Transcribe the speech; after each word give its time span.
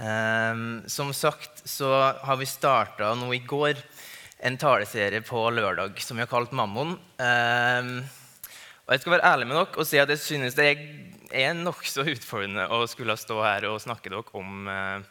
Um, 0.00 0.82
som 0.88 1.12
sagt 1.12 1.60
så 1.68 1.90
har 2.24 2.36
vi 2.40 2.46
starta 2.48 3.10
nå 3.20 3.26
i 3.36 3.42
går 3.44 3.76
en 4.40 4.56
taleserie 4.56 5.20
på 5.20 5.42
lørdag 5.52 5.98
som 6.00 6.16
vi 6.16 6.24
har 6.24 6.30
kalt 6.30 6.54
Mammon. 6.56 6.94
Um, 7.20 7.90
og 8.86 8.94
jeg 8.94 9.02
skal 9.02 9.14
være 9.18 9.32
ærlig 9.34 9.48
med 9.50 9.58
dere 9.58 9.82
og 9.82 9.88
si 9.90 10.00
at 10.00 10.08
jeg 10.08 10.22
synes 10.22 10.56
det 10.56 10.70
er 11.36 11.52
nokså 11.58 12.06
utfordrende 12.14 12.64
å 12.72 12.86
skulle 12.88 13.18
stå 13.20 13.42
her 13.44 13.68
og 13.68 13.82
snakke 13.84 14.08
dere 14.08 14.40
om 14.40 14.72
uh, 14.72 15.04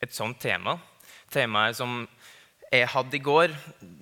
et 0.00 0.16
sånt 0.16 0.40
tema. 0.40 0.78
Temaet 1.28 1.76
som 1.76 2.06
jeg 2.72 2.88
hadde 2.94 3.18
i 3.18 3.22
går, 3.26 3.52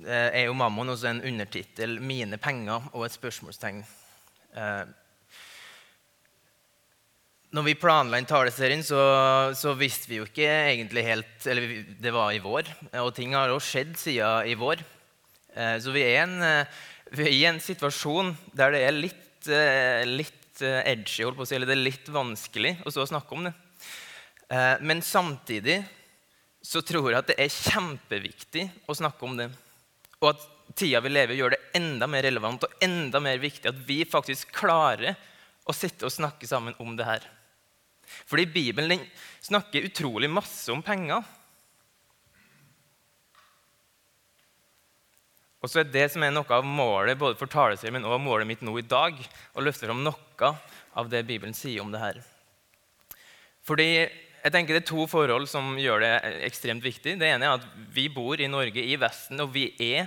uh, 0.06 0.28
er 0.28 0.46
jo 0.46 0.54
Mammon, 0.54 0.94
også 0.94 1.10
en 1.10 1.24
undertittel 1.32 1.98
'Mine 1.98 2.38
penger' 2.38 2.92
og 2.92 3.08
et 3.08 3.18
spørsmålstegn. 3.18 3.82
Når 7.48 7.64
vi 7.64 7.78
planla 7.80 8.18
inn 8.20 8.28
taleserien, 8.28 8.82
så, 8.84 8.98
så, 9.56 9.72
visste 9.78 10.10
vi 10.10 10.18
jo 10.18 10.26
ikke 10.28 10.44
egentlig 10.44 11.04
helt 11.06 11.46
Eller 11.48 11.78
det 11.96 12.12
var 12.12 12.34
i 12.36 12.42
vår, 12.44 12.68
og 13.00 13.14
ting 13.16 13.32
har 13.32 13.48
jo 13.48 13.60
skjedd 13.62 13.94
siden 13.96 14.50
i 14.50 14.56
vår. 14.58 14.82
Eh, 15.56 15.76
så 15.80 15.94
vi 15.94 16.02
er, 16.04 16.26
en, 16.26 16.34
eh, 16.44 16.82
vi 17.16 17.24
er, 17.24 17.32
i 17.32 17.46
en 17.48 17.60
situasjon 17.62 18.34
der 18.56 18.74
det 18.74 18.82
er 18.84 18.98
litt, 18.98 19.48
eh, 19.48 20.04
litt 20.04 20.34
edgy, 20.58 21.22
holdt 21.22 21.38
på 21.38 21.46
å 21.46 21.48
si, 21.48 21.54
eller 21.54 21.70
det 21.70 21.76
er 21.76 21.86
litt 21.86 22.08
vanskelig 22.10 22.74
å 22.82 22.90
stå 22.90 23.04
og 23.04 23.10
snakke 23.12 23.36
om 23.36 23.44
det. 23.46 23.52
Men 24.82 25.04
samtidig 25.06 25.76
så 26.66 26.82
tror 26.82 27.12
jeg 27.12 27.18
at 27.20 27.28
det 27.30 27.36
er 27.38 27.52
kjempeviktig 27.52 28.64
å 28.90 28.96
snakke 28.98 29.22
om 29.28 29.36
det. 29.38 29.46
Og 30.18 30.32
at 30.32 30.42
tida 30.74 30.98
vi 31.04 31.12
lever, 31.12 31.38
gjør 31.38 31.54
det 31.54 31.60
enda 31.78 32.08
mer 32.10 32.26
relevant 32.26 32.66
og 32.66 32.82
enda 32.82 33.22
mer 33.22 33.38
viktig 33.38 33.70
at 33.70 33.78
vi 33.86 34.00
faktisk 34.02 34.50
klarer 34.58 35.14
å 35.62 35.76
sitte 35.76 36.08
og 36.08 36.16
snakke 36.16 36.50
sammen 36.50 36.74
om 36.82 36.96
det 36.98 37.06
her. 37.06 37.28
Fordi 38.28 38.46
Bibelen 38.50 39.02
snakker 39.44 39.88
utrolig 39.88 40.30
masse 40.30 40.72
om 40.72 40.82
penger. 40.84 41.24
Og 45.58 45.70
så 45.70 45.82
er 45.82 45.90
det 45.90 46.06
som 46.12 46.22
er 46.22 46.30
noe 46.34 46.46
av 46.54 46.66
målet 46.66 47.18
både 47.18 47.38
for 47.38 47.50
taleserien, 47.50 47.96
men 47.96 48.06
også 48.06 48.22
målet 48.22 48.46
mitt 48.46 48.62
nå 48.62 48.76
i 48.78 48.86
dag, 48.86 49.18
å 49.58 49.64
løfte 49.64 49.88
fram 49.88 50.04
noe 50.06 50.52
av 50.98 51.10
det 51.10 51.24
Bibelen 51.26 51.56
sier 51.56 51.82
om 51.82 51.90
det 51.92 52.02
her. 52.02 52.20
Fordi 53.66 53.90
jeg 54.38 54.54
tenker 54.54 54.76
Det 54.76 54.84
er 54.84 54.92
to 54.92 55.04
forhold 55.10 55.48
som 55.50 55.74
gjør 55.76 56.04
det 56.04 56.12
ekstremt 56.46 56.84
viktig. 56.84 57.16
Det 57.18 57.26
ene 57.26 57.48
er 57.48 57.58
at 57.58 57.66
vi 57.92 58.06
bor 58.08 58.38
i 58.38 58.46
Norge, 58.48 58.80
i 58.80 58.96
Vesten, 58.96 59.40
og 59.42 59.50
vi 59.52 59.66
er 59.82 60.06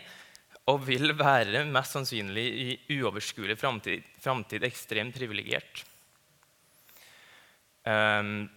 og 0.72 0.84
vil 0.88 1.12
være 1.18 1.66
mest 1.68 1.98
sannsynlig 1.98 2.46
i 2.48 2.68
uoverskuelig 2.96 3.58
framtid, 3.60 4.64
ekstremt 4.64 5.18
privilegert. 5.18 5.84
Um, 7.86 8.50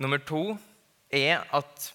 nummer 0.00 0.18
to 0.24 0.56
er 1.12 1.44
at 1.54 1.90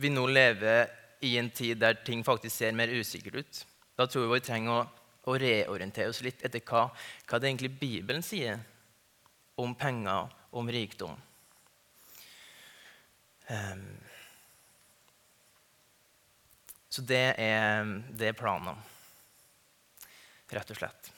vi 0.00 0.08
nå 0.08 0.24
lever 0.32 0.88
i 1.20 1.34
en 1.36 1.50
tid 1.52 1.80
der 1.82 1.98
ting 2.04 2.24
faktisk 2.24 2.56
ser 2.56 2.76
mer 2.76 2.88
usikkert 2.88 3.42
ut. 3.42 3.62
Da 3.98 4.06
tror 4.08 4.24
jeg 4.24 4.32
vi 4.32 4.44
trenger 4.46 4.78
å, 4.78 4.84
å 5.28 5.36
reorientere 5.36 6.08
oss 6.08 6.22
litt 6.24 6.40
etter 6.46 6.64
hva, 6.64 6.86
hva 7.28 7.40
det 7.40 7.50
egentlig 7.50 7.74
Bibelen 7.80 8.24
sier 8.24 8.62
om 9.60 9.74
penger, 9.76 10.30
om 10.56 10.70
rikdom. 10.72 11.18
Um, 13.50 13.84
så 16.90 17.04
det 17.06 17.24
er, 17.38 17.84
det 18.16 18.30
er 18.30 18.38
planen, 18.38 18.78
rett 20.50 20.72
og 20.72 20.80
slett. 20.80 21.10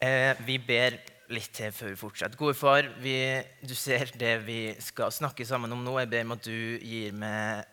Eh, 0.00 0.32
vi 0.48 0.56
ber 0.64 0.96
litt 1.30 1.52
til 1.54 1.72
før 1.74 1.92
vi 1.92 1.98
fortsetter. 1.98 2.38
Gode 2.38 2.56
far, 2.58 2.88
vi, 3.02 3.14
du 3.62 3.74
ser 3.78 4.10
det 4.18 4.32
vi 4.46 4.60
skal 4.82 5.12
snakke 5.14 5.46
sammen 5.46 5.72
om 5.74 5.84
nå. 5.84 5.98
Jeg 6.00 6.10
ber 6.10 6.26
om 6.26 6.34
at 6.36 6.46
du 6.46 6.80
gir 6.82 7.14
meg 7.16 7.68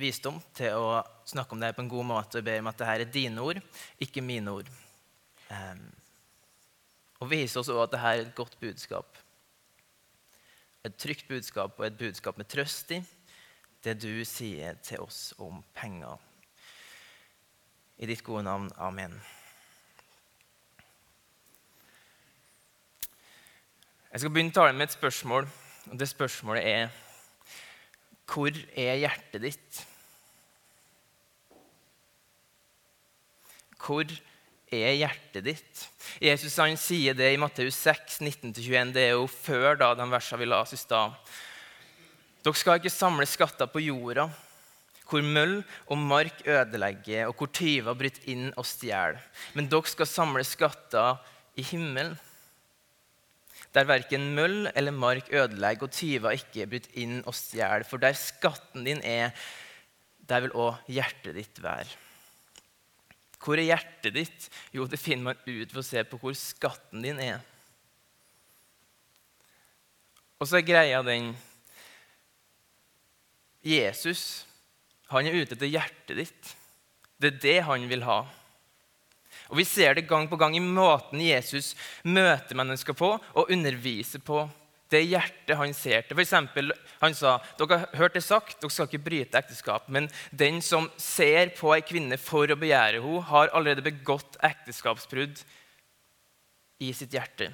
visdom 0.00 0.38
til 0.56 0.78
å 0.78 1.02
snakke 1.28 1.54
om 1.54 1.62
det 1.62 1.74
på 1.76 1.84
en 1.84 1.90
god 1.90 2.08
måte. 2.08 2.40
Jeg 2.40 2.48
ber 2.48 2.62
om 2.62 2.70
at 2.70 2.78
dette 2.78 2.94
er 2.94 3.12
dine 3.18 3.42
ord, 3.44 3.60
ikke 4.02 4.24
mine 4.24 4.54
ord. 4.54 4.70
Um, 5.50 5.84
og 7.22 7.30
vis 7.30 7.54
oss 7.58 7.68
også 7.68 7.84
at 7.84 7.92
dette 7.94 8.14
er 8.14 8.24
et 8.24 8.34
godt 8.38 8.56
budskap. 8.62 9.18
Et 10.82 10.96
trygt 10.98 11.28
budskap 11.30 11.78
og 11.78 11.86
et 11.86 11.98
budskap 11.98 12.38
med 12.38 12.50
trøst 12.50 12.90
i 12.96 13.02
det 13.82 13.98
du 14.02 14.24
sier 14.26 14.78
til 14.82 15.02
oss 15.02 15.30
om 15.42 15.62
penger. 15.74 16.18
I 18.02 18.10
ditt 18.10 18.24
gode 18.26 18.46
navn. 18.46 18.70
Amen. 18.78 19.14
Jeg 24.12 24.20
skal 24.20 24.32
begynne 24.34 24.52
talen 24.52 24.76
med 24.76 24.90
et 24.90 24.92
spørsmål. 24.92 25.46
og 25.88 25.98
Det 25.98 26.08
spørsmålet 26.08 26.66
er 26.68 26.88
Hvor 28.28 28.52
er 28.76 28.98
hjertet 29.00 29.40
ditt? 29.40 29.78
Hvor 33.80 34.04
er 34.68 34.92
hjertet 34.92 35.44
ditt? 35.46 35.86
Jesus 36.20 36.58
han 36.60 36.76
sier 36.76 37.16
det 37.16 37.30
i 37.32 37.38
Matteus 37.40 37.78
6, 37.80 38.20
19-21. 38.20 38.92
Det 38.92 39.02
er 39.02 39.14
jo 39.16 39.24
før 39.26 39.80
da, 39.80 39.94
de 39.96 40.04
versene 40.12 40.40
vi 40.42 40.48
la 40.50 40.60
oss 40.60 40.76
i 40.76 40.80
stad. 40.80 41.16
Dere 42.44 42.60
skal 42.60 42.82
ikke 42.82 42.92
samle 42.92 43.24
skatter 43.26 43.70
på 43.72 43.80
jorda, 43.80 44.26
hvor 45.08 45.24
møll 45.24 45.62
og 45.88 45.96
mark 45.98 46.44
ødelegger, 46.44 47.30
og 47.30 47.38
hvor 47.38 47.48
tyver 47.48 47.96
bryter 47.96 48.28
inn 48.28 48.52
og 48.60 48.68
stjeler. 48.68 49.24
Men 49.56 49.72
dere 49.72 49.88
skal 49.88 50.10
samle 50.10 50.44
skatter 50.44 51.16
i 51.56 51.64
himmelen 51.64 52.12
der 53.72 53.88
verken 53.88 54.32
møll 54.36 54.68
eller 54.74 54.92
mark 54.92 55.30
ødelegger 55.32 55.88
og 55.88 55.94
tyver 55.96 56.36
ikke 56.36 56.68
bryter 56.68 56.96
inn 57.00 57.20
og 57.24 57.36
stjeler. 57.36 57.86
For 57.88 58.02
der 58.02 58.16
skatten 58.18 58.84
din 58.84 59.00
er, 59.00 59.32
der 60.28 60.44
vil 60.44 60.56
òg 60.56 60.82
hjertet 60.92 61.38
ditt 61.38 61.62
være. 61.64 61.88
Hvor 63.42 63.58
er 63.58 63.72
hjertet 63.72 64.14
ditt? 64.14 64.50
Jo, 64.74 64.86
det 64.86 65.00
finner 65.00 65.32
man 65.32 65.40
ut 65.48 65.72
ved 65.72 65.80
å 65.80 65.86
se 65.86 66.04
på 66.06 66.20
hvor 66.20 66.36
skatten 66.38 67.02
din 67.02 67.18
er. 67.22 67.40
Og 70.38 70.48
så 70.50 70.58
er 70.58 70.66
greia 70.66 71.02
den 71.06 71.32
Jesus 73.62 74.42
han 75.12 75.28
er 75.28 75.36
ute 75.36 75.54
etter 75.54 75.68
hjertet 75.68 76.18
ditt. 76.18 76.52
Det 77.20 77.34
er 77.34 77.42
det 77.42 77.58
han 77.68 77.84
vil 77.90 78.04
ha. 78.06 78.22
Og 79.52 79.58
Vi 79.60 79.68
ser 79.68 79.94
det 79.94 80.08
gang 80.08 80.24
på 80.30 80.38
gang 80.40 80.56
i 80.56 80.64
måten 80.64 81.20
Jesus 81.20 81.74
møter 82.08 82.56
mennesker 82.56 82.96
på 82.96 83.12
og 83.20 83.50
underviser 83.52 84.22
på. 84.24 84.46
Det 84.88 85.02
hjertet 85.04 85.56
han 85.56 85.72
ser 85.76 86.04
til. 86.04 86.16
For 86.16 86.24
eksempel, 86.24 86.72
han 87.00 87.16
sa 87.16 87.34
dere 87.60 87.82
har 87.82 87.98
hørt 88.00 88.16
det 88.16 88.24
sagt, 88.24 88.58
dere 88.60 88.72
skal 88.72 88.88
ikke 88.88 89.04
bryte 89.04 89.36
ekteskap. 89.40 89.88
Men 89.92 90.08
den 90.32 90.60
som 90.64 90.88
ser 91.00 91.52
på 91.56 91.72
ei 91.76 91.84
kvinne 91.84 92.16
for 92.20 92.48
å 92.48 92.56
begjære 92.56 93.00
henne, 93.04 93.26
har 93.28 93.52
allerede 93.52 93.84
begått 93.84 94.40
ekteskapsbrudd 94.40 95.44
i 96.80 96.92
sitt 96.96 97.12
hjerte. 97.12 97.50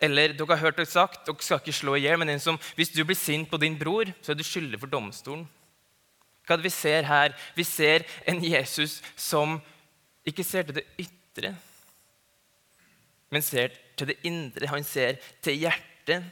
Eller 0.00 0.32
dere 0.36 0.56
har 0.56 0.64
hørt 0.66 0.80
det 0.80 0.88
sagt, 0.88 1.24
dere 1.28 1.44
skal 1.44 1.60
ikke 1.60 1.76
slå 1.76 1.96
i 1.96 2.04
hjel, 2.04 2.20
men 2.20 2.40
som, 2.40 2.60
hvis 2.76 2.92
du 2.92 3.02
blir 3.04 3.16
sint 3.16 3.48
på 3.52 3.60
din 3.60 3.76
bror, 3.80 4.08
så 4.24 4.32
er 4.32 4.40
du 4.40 4.44
skyldig 4.44 4.80
for 4.80 4.92
domstolen. 4.92 5.46
Hva 6.46 6.54
er 6.54 6.60
det 6.62 6.68
vi 6.68 6.74
ser 6.74 7.06
her? 7.08 7.34
Vi 7.56 7.64
ser 7.66 8.06
en 8.30 8.38
Jesus 8.44 9.00
som 9.18 9.58
ikke 10.26 10.44
ser 10.46 10.66
til 10.66 10.78
det 10.78 10.86
ytre, 11.02 11.52
men 13.34 13.42
ser 13.42 13.74
til 13.98 14.12
det 14.12 14.18
indre. 14.26 14.70
Han 14.70 14.86
ser 14.86 15.18
til 15.42 15.58
hjertet. 15.66 16.24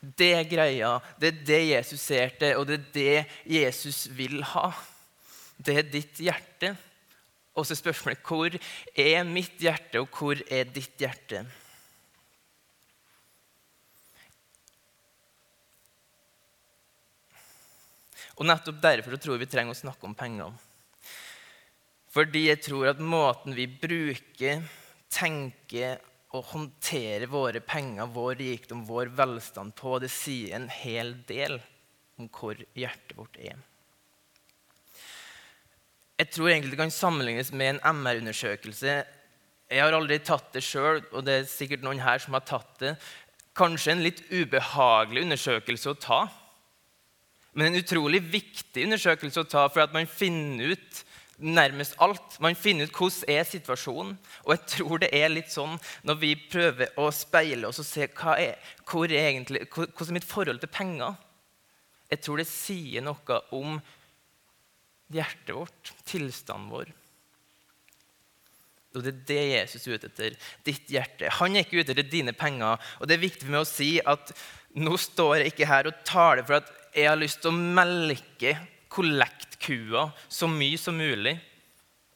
Det 0.00 0.30
er 0.38 0.48
greia. 0.48 0.96
Det 1.20 1.28
er 1.28 1.44
det 1.50 1.62
Jesus 1.68 2.00
ser 2.00 2.32
til, 2.40 2.56
og 2.56 2.66
det 2.68 2.78
er 2.78 2.88
det 2.94 3.54
Jesus 3.58 4.06
vil 4.16 4.40
ha. 4.54 4.70
Det 5.56 5.78
er 5.80 5.88
ditt 5.92 6.20
hjerte. 6.20 6.72
Og 7.56 7.64
så 7.68 7.76
spørsmålet 7.76 8.24
hvor 8.24 8.56
er 9.00 9.28
mitt 9.28 9.60
hjerte, 9.60 10.00
og 10.00 10.08
hvor 10.12 10.40
er 10.52 10.68
ditt 10.68 11.00
hjerte? 11.00 11.44
Og 18.36 18.48
nettopp 18.48 18.82
derfor 18.82 19.16
tror 19.16 19.36
jeg 19.36 19.46
vi 19.46 19.52
trenger 19.52 19.72
å 19.72 19.78
snakke 19.78 20.08
om 20.08 20.16
penger. 20.16 20.52
Fordi 22.12 22.46
jeg 22.46 22.62
tror 22.64 22.90
at 22.92 23.00
måten 23.00 23.56
vi 23.56 23.66
bruker, 23.68 24.64
tenker 25.12 26.00
og 26.36 26.44
håndterer 26.50 27.28
våre 27.30 27.62
penger, 27.64 28.08
vår 28.12 28.36
rikdom, 28.40 28.84
vår 28.88 29.12
velstand 29.16 29.74
på, 29.78 29.96
det 30.02 30.10
sier 30.12 30.56
en 30.56 30.68
hel 30.72 31.14
del 31.28 31.58
om 32.20 32.28
hvor 32.32 32.58
hjertet 32.76 33.16
vårt 33.16 33.36
er. 33.40 33.60
Jeg 36.16 36.32
tror 36.32 36.48
egentlig 36.48 36.72
det 36.72 36.80
kan 36.80 36.92
sammenlignes 36.92 37.52
med 37.52 37.74
en 37.74 37.98
MR-undersøkelse. 37.98 38.96
Jeg 39.68 39.82
har 39.82 39.96
aldri 39.96 40.16
tatt 40.24 40.48
det 40.54 40.64
sjøl, 40.64 41.02
og 41.12 41.24
det 41.26 41.34
er 41.40 41.48
sikkert 41.50 41.84
noen 41.84 42.00
her 42.00 42.20
som 42.22 42.36
har 42.36 42.44
tatt 42.48 42.72
det. 42.80 42.94
Kanskje 43.56 43.92
en 43.92 44.04
litt 44.04 44.22
ubehagelig 44.32 45.26
undersøkelse 45.26 45.92
å 45.92 46.00
ta 46.00 46.20
men 47.56 47.70
en 47.70 47.80
utrolig 47.80 48.20
viktig 48.20 48.84
undersøkelse 48.84 49.42
å 49.42 49.48
ta 49.48 49.62
for 49.72 49.80
at 49.86 49.94
man 49.96 50.08
finner 50.10 50.76
ut 50.76 51.04
nærmest 51.36 51.96
alt. 52.04 52.36
Man 52.40 52.56
finner 52.56 52.88
ut 52.88 52.96
hvordan 52.96 53.32
er 53.32 53.46
situasjonen. 53.48 54.14
Og 54.44 54.52
jeg 54.54 54.62
tror 54.74 55.00
det 55.00 55.10
er 55.16 55.32
litt 55.32 55.52
sånn 55.52 55.76
når 56.06 56.18
vi 56.20 56.34
prøver 56.50 56.92
å 57.00 57.08
speile 57.14 57.70
oss 57.70 57.80
og 57.80 57.88
se 57.88 58.08
hva 58.12 58.36
er, 58.40 58.60
hvor 58.88 59.08
er 59.08 59.30
egentlig, 59.30 59.66
hvordan 59.72 60.12
er 60.12 60.18
mitt 60.18 60.28
forhold 60.28 60.60
til 60.60 60.72
penger. 60.72 61.16
Jeg 62.12 62.22
tror 62.22 62.40
det 62.40 62.48
sier 62.50 63.04
noe 63.04 63.40
om 63.56 63.80
hjertet 65.12 65.56
vårt, 65.56 65.92
tilstanden 66.06 66.70
vår. 66.72 66.92
Og 68.96 69.04
det 69.04 69.12
er 69.12 69.24
det 69.28 69.42
Jesus 69.50 69.84
er 69.84 69.98
ute 69.98 70.08
etter. 70.08 70.36
Ditt 70.64 70.92
hjerte. 70.92 71.32
Han 71.40 71.56
er 71.56 71.66
ikke 71.66 71.82
ute 71.82 71.92
etter 71.92 72.08
dine 72.08 72.32
penger. 72.36 72.80
Og 73.00 73.08
det 73.08 73.16
er 73.16 73.26
viktig 73.26 73.50
meg 73.50 73.64
å 73.64 73.68
si 73.68 73.96
at 74.00 74.32
nå 74.76 74.96
står 75.00 75.40
jeg 75.40 75.52
ikke 75.52 75.68
her 75.68 75.88
og 75.88 76.00
taler 76.08 76.44
for 76.44 76.60
at 76.60 76.72
jeg 76.96 77.10
har 77.10 77.18
lyst 77.20 77.42
til 77.44 77.52
å 77.52 77.58
melke 77.76 78.54
kollektkua 78.92 80.08
så 80.32 80.48
mye 80.48 80.78
som 80.80 80.96
mulig. 80.96 81.36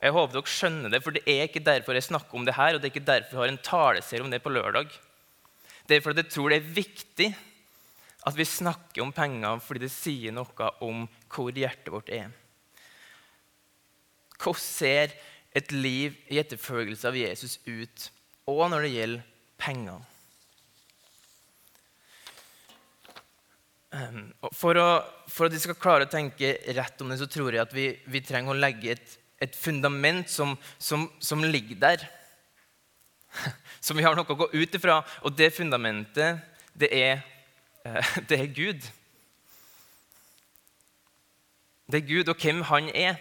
Jeg 0.00 0.14
håper 0.16 0.38
dere 0.38 0.48
skjønner 0.48 0.92
det, 0.94 1.02
for 1.04 1.12
det 1.12 1.26
er 1.28 1.44
ikke 1.44 1.64
derfor 1.66 1.96
jeg 1.96 2.06
snakker 2.08 2.38
om 2.38 2.46
det 2.48 2.56
her, 2.56 2.74
og 2.74 2.80
det 2.80 2.88
er 2.88 2.94
ikke 2.94 3.10
derfor 3.10 3.36
jeg 3.36 3.42
har 3.42 3.52
en 3.52 3.64
taleserie 3.66 4.24
om 4.24 4.32
det 4.32 4.40
på 4.40 4.52
lørdag. 4.54 4.92
Det 5.84 5.98
er 5.98 6.04
fordi 6.04 6.24
jeg 6.24 6.32
tror 6.32 6.52
det 6.52 6.60
er 6.60 6.74
viktig 6.78 7.28
at 8.28 8.36
vi 8.36 8.46
snakker 8.48 9.02
om 9.04 9.12
penger 9.16 9.60
fordi 9.64 9.84
det 9.84 9.92
sier 9.92 10.32
noe 10.36 10.70
om 10.84 11.04
hvor 11.32 11.52
hjertet 11.56 11.92
vårt 11.92 12.12
er. 12.14 12.30
Hvordan 14.40 14.64
ser 14.64 15.12
et 15.56 15.72
liv 15.74 16.16
i 16.32 16.38
etterfølgelse 16.40 17.10
av 17.10 17.18
Jesus 17.18 17.58
ut, 17.66 18.06
og 18.48 18.64
når 18.72 18.86
det 18.86 18.94
gjelder 18.94 19.28
penger? 19.60 20.09
For, 23.90 24.78
å, 24.78 24.88
for, 25.26 25.48
at 25.48 25.54
vi 25.56 25.62
skal 25.64 25.78
klare 25.78 26.06
å 26.06 26.10
tenke 26.10 26.52
rett 26.76 27.02
om 27.02 27.10
det, 27.10 27.18
så 27.18 27.26
tror 27.30 27.50
jeg 27.54 27.64
at 27.64 27.74
vi, 27.74 27.88
vi 28.06 28.22
trenger 28.22 28.54
å 28.54 28.60
legge 28.60 28.94
et, 28.94 29.16
et 29.42 29.56
fundament 29.56 30.30
som, 30.30 30.54
som, 30.78 31.08
som, 31.18 31.42
ligger 31.42 31.80
der. 31.82 32.06
Som 33.80 33.96
vi 33.96 34.04
har 34.04 34.16
noe 34.18 34.28
å 34.28 34.36
gå 34.36 34.50
ut 34.52 34.74
ifra. 34.76 35.00
Og 35.24 35.34
det 35.38 35.52
fundamentet, 35.56 36.42
det 36.76 36.90
er, 36.94 37.22
eh, 37.86 38.10
det 38.28 38.38
er 38.38 38.50
Gud. 38.54 38.88
Det 41.90 42.02
er 42.02 42.08
Gud 42.10 42.30
og 42.30 42.42
hvem 42.42 42.62
han 42.68 42.90
er. 42.94 43.18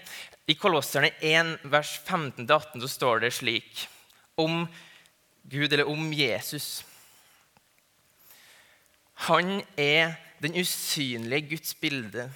I 0.50 0.58
Kolosserne 0.58 1.12
1, 1.22 1.56
vers 1.70 1.96
15-18 2.04 2.82
så 2.84 2.90
står 2.90 3.22
det 3.24 3.34
slik 3.38 3.86
om 4.40 4.64
Gud, 5.50 5.72
eller 5.72 5.90
om 5.90 6.10
Jesus. 6.14 6.84
Han 9.30 9.62
er 9.78 10.18
den 10.44 10.56
usynlige 10.60 11.50
Guds 11.56 11.74
bilde. 11.76 12.30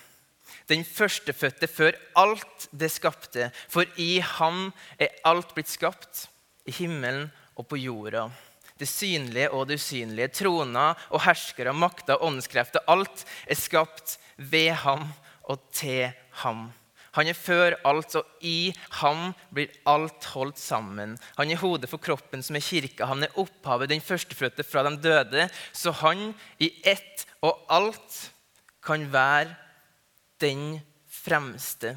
Den 0.69 0.83
førstefødte 0.85 1.67
før 1.67 1.97
alt 2.19 2.67
det 2.71 2.91
skapte. 2.91 3.49
For 3.69 3.87
i 3.99 4.19
ham 4.19 4.71
er 4.99 5.13
alt 5.27 5.53
blitt 5.55 5.71
skapt, 5.71 6.27
i 6.65 6.71
himmelen 6.71 7.27
og 7.59 7.67
på 7.67 7.79
jorda. 7.79 8.29
Det 8.79 8.87
synlige 8.89 9.51
og 9.51 9.67
det 9.69 9.79
usynlige, 9.81 10.31
troner 10.39 10.99
og 11.09 11.23
herskere, 11.25 11.73
makter 11.75 12.23
åndskrefter. 12.23 12.83
Alt 12.87 13.25
er 13.47 13.59
skapt 13.59 14.17
ved 14.37 14.71
ham 14.83 15.09
og 15.43 15.59
til 15.75 16.11
ham. 16.43 16.71
Han 17.13 17.29
er 17.29 17.37
før 17.37 17.75
alt, 17.85 18.15
og 18.17 18.45
i 18.45 18.73
ham 18.99 19.33
blir 19.53 19.73
alt 19.89 20.25
holdt 20.33 20.61
sammen. 20.61 21.17
Han 21.37 21.51
er 21.51 21.61
hodet 21.61 21.89
for 21.91 22.01
kroppen, 22.01 22.41
som 22.41 22.57
er 22.57 22.65
kirka. 22.65 23.05
Han 23.09 23.25
er 23.25 23.35
opphavet, 23.37 23.91
den 23.91 24.01
førstefødte 24.01 24.65
fra 24.65 24.85
de 24.87 24.95
døde. 24.97 25.45
Så 25.71 25.93
han 26.01 26.31
i 26.57 26.71
ett 26.81 27.27
og 27.45 27.59
alt 27.69 28.17
kan 28.83 29.05
være 29.13 29.53
den 30.41 30.81
fremste. 31.05 31.93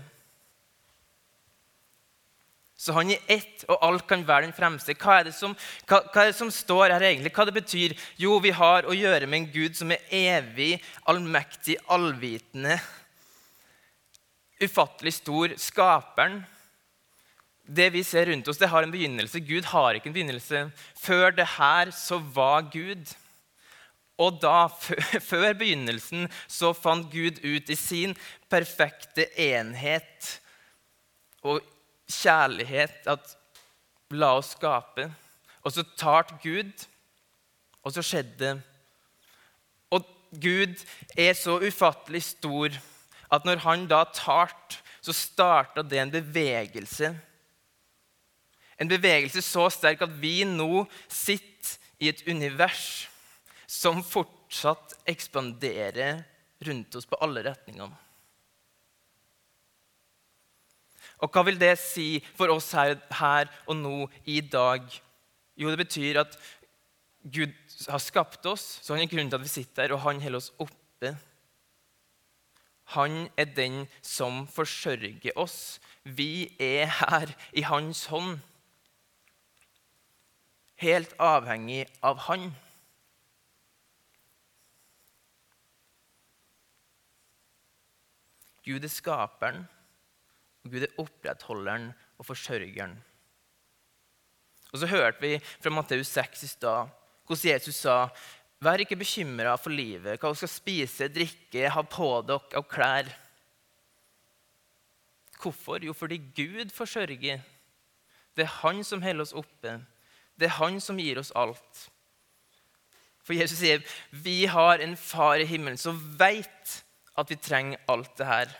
Så 2.76 2.92
han 2.92 3.08
i 3.10 3.16
ett 3.32 3.64
og 3.72 3.80
alt 3.82 4.04
kan 4.06 4.20
være 4.28 4.44
den 4.44 4.54
fremste. 4.54 4.94
Hva 5.00 5.22
er, 5.22 5.32
som, 5.34 5.56
hva, 5.88 6.02
hva 6.12 6.26
er, 6.26 6.30
det 6.30 6.36
som, 6.36 6.52
står 6.52 6.92
her 6.92 7.06
egentlig? 7.08 7.32
Hva 7.34 7.48
det 7.48 7.56
betyr? 7.56 7.96
Jo, 8.20 8.36
vi 8.44 8.52
har 8.54 8.84
å 8.84 8.94
gjøre 8.94 9.26
med 9.26 9.40
en 9.40 9.48
Gud 9.54 9.80
som 9.80 9.96
er 9.96 10.04
evig, 10.12 10.76
allmektig, 11.08 11.80
allvitende 11.88 12.76
ufattelig 14.62 15.14
stor, 15.18 15.54
skaperen. 15.60 16.40
Det 17.66 17.90
vi 17.92 18.02
ser 18.06 18.30
rundt 18.30 18.48
oss, 18.48 18.58
det 18.58 18.70
har 18.70 18.86
en 18.86 18.94
begynnelse. 18.94 19.42
Gud 19.42 19.66
har 19.72 19.96
ikke 19.96 20.10
en 20.10 20.16
begynnelse. 20.16 20.66
Før 20.94 21.34
det 21.34 21.48
her 21.56 21.90
så 21.90 22.18
var 22.18 22.68
Gud. 22.72 23.14
Og 24.18 24.38
da, 24.40 24.68
før 25.30 25.52
begynnelsen, 25.58 26.28
så 26.48 26.72
fant 26.72 27.10
Gud 27.12 27.42
ut 27.44 27.70
i 27.70 27.76
sin 27.76 28.16
perfekte 28.50 29.28
enhet 29.40 30.36
og 31.46 31.60
kjærlighet 32.10 33.06
at 33.10 33.36
la 34.14 34.36
oss 34.38 34.54
skape. 34.56 35.10
Og 35.66 35.74
så 35.74 35.84
talte 35.98 36.38
Gud, 36.42 36.86
og 37.82 37.92
så 37.92 38.02
skjedde 38.06 38.38
det. 38.40 38.54
Og 39.90 40.06
Gud 40.42 40.78
er 41.18 41.34
så 41.38 41.58
ufattelig 41.60 42.22
stor 42.30 42.78
at 43.32 43.46
når 43.46 43.62
han 43.64 43.86
da 43.90 44.04
talte, 44.14 44.82
så 45.02 45.14
starta 45.14 45.84
det 45.86 46.00
en 46.02 46.10
bevegelse. 46.10 47.12
En 48.76 48.90
bevegelse 48.90 49.42
så 49.44 49.68
sterk 49.72 50.02
at 50.04 50.16
vi 50.20 50.40
nå 50.48 50.84
sitter 51.08 51.76
i 52.02 52.10
et 52.10 52.24
univers 52.28 53.06
som 53.70 54.02
fortsatt 54.04 54.96
ekspanderer 55.08 56.24
rundt 56.66 56.98
oss 56.98 57.08
på 57.08 57.18
alle 57.22 57.44
retningene. 57.46 57.94
Og 61.24 61.32
hva 61.32 61.46
vil 61.46 61.56
det 61.56 61.78
si 61.80 62.18
for 62.36 62.52
oss 62.52 62.68
her, 62.76 62.98
her, 63.16 63.48
og 63.64 63.78
nå 63.78 63.94
i 64.28 64.42
dag? 64.44 64.84
Jo, 65.56 65.70
det 65.72 65.80
betyr 65.80 66.20
at 66.20 66.36
Gud 67.24 67.54
har 67.88 68.02
skapt 68.02 68.44
oss, 68.46 68.64
så 68.84 68.94
han 68.94 69.06
er 69.06 69.10
grunnen 69.10 69.32
til 69.32 69.40
at 69.40 69.46
vi 69.46 69.54
sitter 69.54 69.86
her, 69.86 69.96
og 69.96 70.04
han 70.04 70.20
holder 70.22 70.42
oss 70.42 70.52
oppe. 70.60 71.14
Han 72.94 73.28
er 73.36 73.44
den 73.44 73.86
som 74.02 74.44
forsørger 74.46 75.34
oss. 75.36 75.80
Vi 76.04 76.54
er 76.62 76.86
her 76.86 77.32
i 77.52 77.64
hans 77.66 78.04
hånd. 78.06 78.38
Helt 80.78 81.14
avhengig 81.18 81.86
av 82.04 82.20
han. 82.28 82.50
Gud 88.66 88.84
er 88.84 88.90
skaperen, 88.90 89.66
og 90.64 90.70
Gud 90.74 90.82
er 90.82 90.94
opprettholderen 90.98 91.92
og 92.18 92.26
forsørgeren. 92.26 92.96
Og 94.72 94.78
Så 94.78 94.86
hørte 94.86 95.20
vi 95.20 95.38
fra 95.38 95.70
Matteus 95.70 96.06
6 96.06 96.42
i 96.42 96.46
stad 96.46 96.94
hvordan 97.26 97.52
Jesus 97.52 97.74
sa 97.74 98.08
Vær 98.64 98.80
ikke 98.80 98.96
bekymra 98.96 99.56
for 99.60 99.74
livet, 99.74 100.16
hva 100.16 100.30
dere 100.30 100.38
skal 100.40 100.50
spise, 100.50 101.10
drikke, 101.12 101.68
ha 101.72 101.82
på 101.84 102.08
dere 102.24 102.56
av 102.56 102.64
klær. 102.70 103.10
Hvorfor? 105.36 105.84
Jo, 105.84 105.92
fordi 105.92 106.16
Gud 106.36 106.72
forsørger. 106.72 107.42
Det 108.36 108.44
er 108.44 108.56
Han 108.62 108.82
som 108.84 109.02
holder 109.04 109.26
oss 109.26 109.36
oppe. 109.36 109.76
Det 110.36 110.48
er 110.48 110.56
Han 110.56 110.80
som 110.80 110.98
gir 111.00 111.20
oss 111.20 111.32
alt. 111.36 111.84
For 113.26 113.34
Jesus 113.36 113.58
sier 113.58 113.82
vi 114.10 114.46
har 114.46 114.80
en 114.80 114.96
far 114.96 115.42
i 115.42 115.48
himmelen 115.48 115.78
som 115.80 115.98
veit 116.18 116.76
at 117.16 117.30
vi 117.30 117.38
trenger 117.40 117.82
alt 117.90 118.12
det 118.18 118.28
her. 118.28 118.52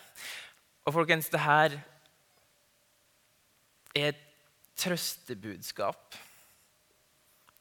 Og 0.87 0.95
folkens, 0.97 1.29
det 1.31 1.41
her 1.41 1.77
er 3.97 4.09
et 4.13 4.23
trøstebudskap. 4.77 6.17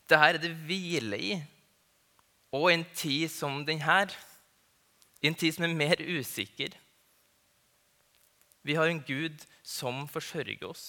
Det 0.09 0.19
her 0.19 0.35
er 0.35 0.41
det 0.41 0.55
hvile 0.67 1.19
i. 1.19 1.35
Og 2.55 2.69
i 2.69 2.77
en 2.77 2.87
tid 2.95 3.27
som 3.31 3.63
denne, 3.67 3.99
i 5.21 5.27
en 5.27 5.35
tid 5.35 5.55
som 5.55 5.65
er 5.67 5.75
mer 5.75 5.99
usikker. 5.99 6.75
Vi 8.65 8.77
har 8.77 8.89
en 8.89 9.03
Gud 9.05 9.43
som 9.61 10.05
forsørger 10.09 10.63
oss, 10.65 10.85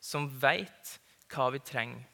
som 0.00 0.30
veit 0.40 0.94
hva 1.32 1.50
vi 1.52 1.60
trenger, 1.60 2.06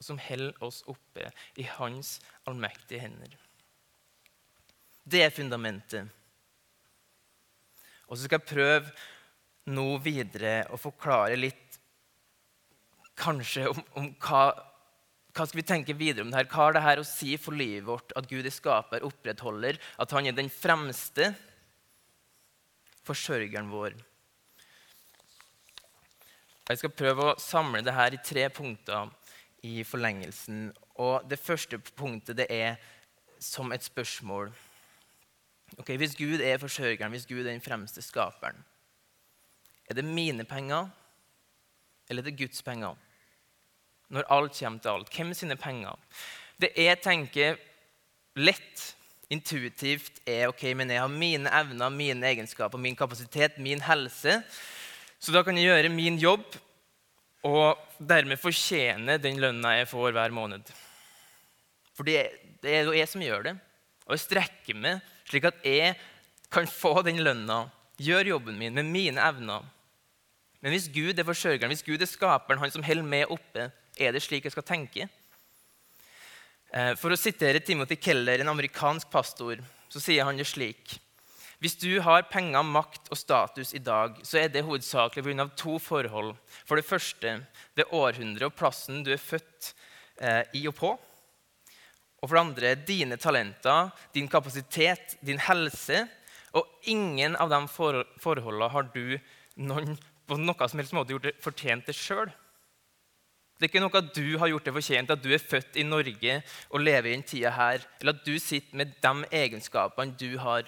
og 0.00 0.06
som 0.08 0.18
holder 0.18 0.64
oss 0.64 0.82
oppe 0.90 1.28
i 1.60 1.66
hans 1.76 2.16
allmektige 2.48 3.04
hender. 3.04 3.36
Det 5.04 5.20
er 5.22 5.34
fundamentet. 5.34 6.08
Og 8.08 8.16
så 8.16 8.24
skal 8.24 8.40
jeg 8.40 8.50
prøve 8.50 9.74
nå 9.74 9.86
videre 10.04 10.64
å 10.72 10.80
forklare 10.80 11.36
litt 11.38 11.78
kanskje 13.16 13.68
om, 13.70 13.80
om 14.00 14.08
hva 14.20 14.48
hva 15.34 15.48
skal 15.48 15.58
vi 15.58 15.66
tenke 15.66 15.96
videre 15.98 16.22
om 16.22 16.30
det 16.30 16.38
her? 16.38 16.46
Hva 16.46 16.68
har 16.68 16.76
det 16.76 16.84
her 16.84 17.00
å 17.02 17.06
si 17.08 17.34
for 17.42 17.56
livet 17.58 17.86
vårt 17.88 18.12
at 18.14 18.28
Gud 18.30 18.46
er 18.46 18.54
skaper, 18.54 19.02
opprettholder, 19.02 19.80
at 19.98 20.12
han 20.14 20.28
er 20.30 20.36
den 20.36 20.50
fremste 20.52 21.32
forsørgeren 23.02 23.72
vår? 23.72 23.96
Jeg 26.70 26.80
skal 26.80 26.94
prøve 26.96 27.26
å 27.26 27.38
samle 27.42 27.82
det 27.84 27.92
her 27.96 28.14
i 28.14 28.22
tre 28.24 28.46
punkter 28.54 29.10
i 29.66 29.82
forlengelsen. 29.84 30.68
Og 31.02 31.26
Det 31.28 31.40
første 31.40 31.80
punktet 31.98 32.38
det 32.38 32.46
er 32.48 32.78
som 33.42 33.72
et 33.74 33.82
spørsmål. 33.82 34.52
Okay, 35.78 35.96
Hvis 35.98 36.14
Gud 36.14 36.40
er 36.40 36.62
forsørgeren, 36.62 37.10
hvis 37.10 37.26
Gud 37.26 37.42
er 37.42 37.50
den 37.50 37.64
fremste 37.64 38.02
skaperen, 38.02 38.62
er 39.90 39.98
det 39.98 40.04
mine 40.04 40.44
penger 40.44 40.88
eller 42.08 42.22
er 42.22 42.30
det 42.30 42.38
Guds 42.38 42.62
penger? 42.62 42.94
Når 44.12 44.28
alt 44.32 44.58
kommer 44.58 44.82
til 44.82 44.92
alt. 44.92 45.14
Hvem 45.14 45.32
sine 45.36 45.56
penger? 45.56 45.96
Det 46.60 46.70
jeg 46.78 47.00
tenker 47.02 47.56
lett, 48.36 48.90
intuitivt, 49.32 50.20
er 50.28 50.50
ok, 50.50 50.68
men 50.76 50.92
jeg 50.92 51.00
har 51.00 51.10
mine 51.10 51.50
evner, 51.50 51.90
mine 51.90 52.28
egenskaper, 52.28 52.78
min 52.78 52.96
kapasitet, 52.96 53.56
min 53.58 53.82
helse. 53.82 54.42
Så 55.18 55.32
da 55.32 55.42
kan 55.42 55.56
jeg 55.56 55.70
gjøre 55.70 55.92
min 55.92 56.18
jobb 56.20 56.44
og 57.44 57.80
dermed 57.98 58.40
fortjene 58.40 59.18
den 59.20 59.40
lønna 59.40 59.78
jeg 59.78 59.88
får 59.90 60.14
hver 60.16 60.32
måned. 60.34 60.68
For 61.94 62.06
det, 62.06 62.18
er 62.64 62.88
jo 62.88 62.96
jeg 62.96 63.08
som 63.10 63.22
gjør 63.22 63.48
det. 63.48 63.54
Og 64.04 64.16
jeg 64.16 64.24
strekker 64.24 64.76
meg 64.76 65.00
slik 65.28 65.46
at 65.48 65.62
jeg 65.64 65.94
kan 66.52 66.68
få 66.68 67.00
den 67.04 67.22
lønna, 67.24 67.64
gjøre 67.98 68.34
jobben 68.34 68.58
min 68.58 68.74
med 68.76 68.90
mine 68.90 69.22
evner. 69.22 69.64
Men 70.60 70.74
hvis 70.74 70.88
Gud 70.92 71.18
er 71.18 71.26
forsørgeren, 71.26 71.70
hvis 71.72 71.84
Gud 71.86 72.02
er 72.02 72.08
skaperen, 72.08 72.60
han 72.60 72.72
som 72.72 72.84
holder 72.84 73.06
meg 73.06 73.32
oppe, 73.32 73.68
er 73.96 74.14
det 74.14 74.22
slik 74.24 74.46
jeg 74.46 74.54
skal 74.54 74.66
tenke? 74.66 75.08
Eh, 76.74 76.92
for 76.98 77.14
å 77.14 77.18
sitere 77.18 77.62
Timothy 77.62 77.96
Keller, 78.02 78.42
en 78.42 78.50
amerikansk 78.50 79.10
pastor, 79.12 79.60
så 79.88 80.02
sier 80.02 80.26
han 80.26 80.38
det 80.40 80.48
slik 80.50 80.96
Hvis 81.62 81.76
du 81.78 82.00
har 82.02 82.26
penger, 82.28 82.64
makt 82.66 83.08
og 83.14 83.16
status 83.16 83.72
i 83.74 83.80
dag, 83.80 84.18
så 84.26 84.40
er 84.42 84.48
det 84.48 84.64
hovedsakelig 84.66 85.22
pga. 85.24 85.48
to 85.56 85.78
forhold. 85.78 86.34
For 86.66 86.76
det 86.76 86.84
første 86.84 87.46
det 87.76 87.86
århundret 87.92 88.50
og 88.50 88.56
plassen 88.58 89.04
du 89.04 89.12
er 89.12 89.22
født 89.22 89.72
eh, 90.20 90.42
i 90.52 90.66
og 90.68 90.74
på. 90.74 90.90
Og 92.20 92.28
for 92.28 92.34
det 92.34 92.42
andre 92.42 92.74
dine 92.74 93.16
talenter, 93.16 93.92
din 94.12 94.28
kapasitet, 94.28 95.16
din 95.20 95.38
helse. 95.38 96.08
Og 96.52 96.66
ingen 96.82 97.36
av 97.36 97.50
de 97.50 97.60
forholdene 97.68 98.68
har 98.70 98.90
du 98.94 99.18
noen, 99.56 99.98
på 100.26 100.36
noen 100.36 100.68
som 100.68 100.80
helst 100.80 100.94
måte 100.96 101.14
gjort 101.14 101.28
det 101.28 101.38
fortjent 101.44 101.86
det 101.86 101.94
sjøl. 101.96 102.32
Det 103.54 103.68
er 103.68 103.70
ikke 103.70 103.82
noe 103.84 104.00
at 104.00 104.10
du 104.16 104.38
har 104.40 104.50
gjort 104.50 104.66
det 104.66 104.74
fortjent, 104.74 105.10
at 105.14 105.22
du 105.22 105.30
er 105.32 105.42
født 105.42 105.76
i 105.78 105.86
Norge 105.86 106.38
og 106.70 106.82
lever 106.82 107.10
i 107.10 107.14
den 107.14 107.22
tida 107.22 107.52
her, 107.54 107.84
eller 108.00 108.16
at 108.16 108.24
du 108.26 108.34
sitter 108.42 108.80
med 108.80 108.96
de 109.02 109.12
egenskapene 109.30 110.16
du 110.18 110.34
har. 110.42 110.66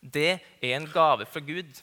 Det 0.00 0.38
er 0.38 0.76
en 0.76 0.86
gave 0.92 1.26
fra 1.26 1.42
Gud. 1.44 1.82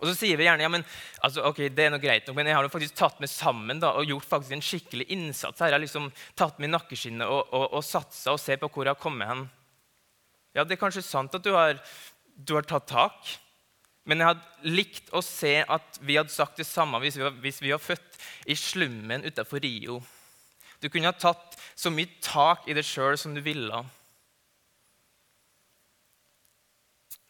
Og 0.00 0.08
så 0.08 0.14
sier 0.16 0.38
vi 0.40 0.46
gjerne 0.46 0.64
ja, 0.64 0.70
men, 0.72 0.84
altså, 1.20 1.42
ok, 1.50 1.66
det 1.76 1.84
er 1.84 1.92
noe 1.92 2.00
greit 2.00 2.28
nok, 2.28 2.38
men 2.38 2.48
jeg 2.48 2.56
har 2.56 2.64
jo 2.64 2.72
faktisk 2.72 2.96
tatt 2.96 3.18
meg 3.20 3.28
sammen 3.32 3.82
da, 3.82 3.92
og 3.98 4.08
gjort 4.08 4.28
faktisk 4.30 4.56
en 4.56 4.64
skikkelig 4.64 5.06
innsats. 5.12 5.60
her. 5.60 5.68
Jeg 5.68 5.76
har 5.76 5.84
liksom 5.84 6.08
tatt 6.38 6.60
meg 6.60 6.70
i 6.70 6.72
nakkeskinnet 6.72 7.28
og, 7.28 7.52
og, 7.52 7.66
og 7.76 7.84
satsa 7.84 8.32
og 8.32 8.40
ser 8.40 8.62
på 8.62 8.70
hvor 8.72 8.88
jeg 8.88 8.94
har 8.94 9.02
kommet 9.02 9.28
hen. 9.28 9.44
Ja, 10.56 10.64
Det 10.64 10.78
er 10.78 10.84
kanskje 10.86 11.04
sant 11.04 11.34
at 11.36 11.44
du 11.44 11.52
har, 11.54 11.76
du 12.34 12.56
har 12.56 12.66
tatt 12.66 12.88
tak, 12.88 13.36
men 14.10 14.20
jeg 14.20 14.32
hadde 14.32 14.74
likt 14.74 15.12
å 15.14 15.22
se 15.24 15.60
at 15.62 16.00
vi 16.02 16.18
hadde 16.18 16.34
sagt 16.34 16.58
det 16.58 16.66
samme 16.66 16.98
hvis 17.02 17.20
vi 17.20 17.24
var, 17.24 17.36
hvis 17.44 17.62
vi 17.62 17.70
var 17.70 17.82
født 17.82 18.18
i 18.50 18.56
slummen 18.58 19.22
utenfor 19.22 19.62
Rio. 19.62 20.00
Du 20.82 20.88
kunne 20.90 21.12
ha 21.12 21.14
tatt 21.14 21.54
så 21.78 21.92
mye 21.94 22.10
tak 22.24 22.66
i 22.66 22.74
det 22.76 22.84
sjøl 22.88 23.14
som 23.20 23.36
du 23.36 23.42
ville. 23.44 23.84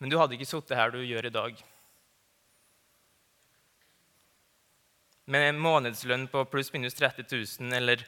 Men 0.01 0.09
du 0.09 0.17
hadde 0.17 0.39
ikke 0.39 0.49
sittet 0.49 0.79
her 0.79 0.95
du 0.95 1.03
gjør 1.05 1.29
i 1.29 1.35
dag. 1.35 1.61
med 5.31 5.47
en 5.49 5.63
månedslønn 5.63 6.27
på 6.31 6.43
pluss-minus 6.51 6.97
30 6.99 7.29
000, 7.31 7.73
eller 7.77 8.03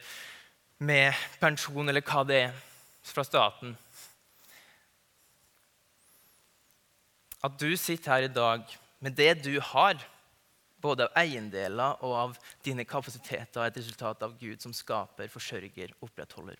med 0.83 1.15
pensjon, 1.39 1.87
eller 1.87 2.03
hva 2.03 2.23
det 2.27 2.39
er, 2.49 2.57
fra 3.03 3.23
staten. 3.23 3.77
At 7.43 7.59
du 7.59 7.73
sitter 7.77 8.15
her 8.15 8.27
i 8.27 8.33
dag 8.33 8.63
med 9.03 9.15
det 9.19 9.43
du 9.43 9.57
har, 9.59 9.99
både 10.83 11.07
av 11.07 11.17
eiendeler 11.19 11.99
og 12.03 12.13
av 12.15 12.37
dine 12.63 12.85
kapasiteter, 12.87 13.59
er 13.61 13.71
et 13.71 13.79
resultat 13.79 14.23
av 14.23 14.35
Gud 14.39 14.63
som 14.63 14.75
skaper, 14.75 15.31
forsørger, 15.31 15.93
opprettholder. 16.03 16.59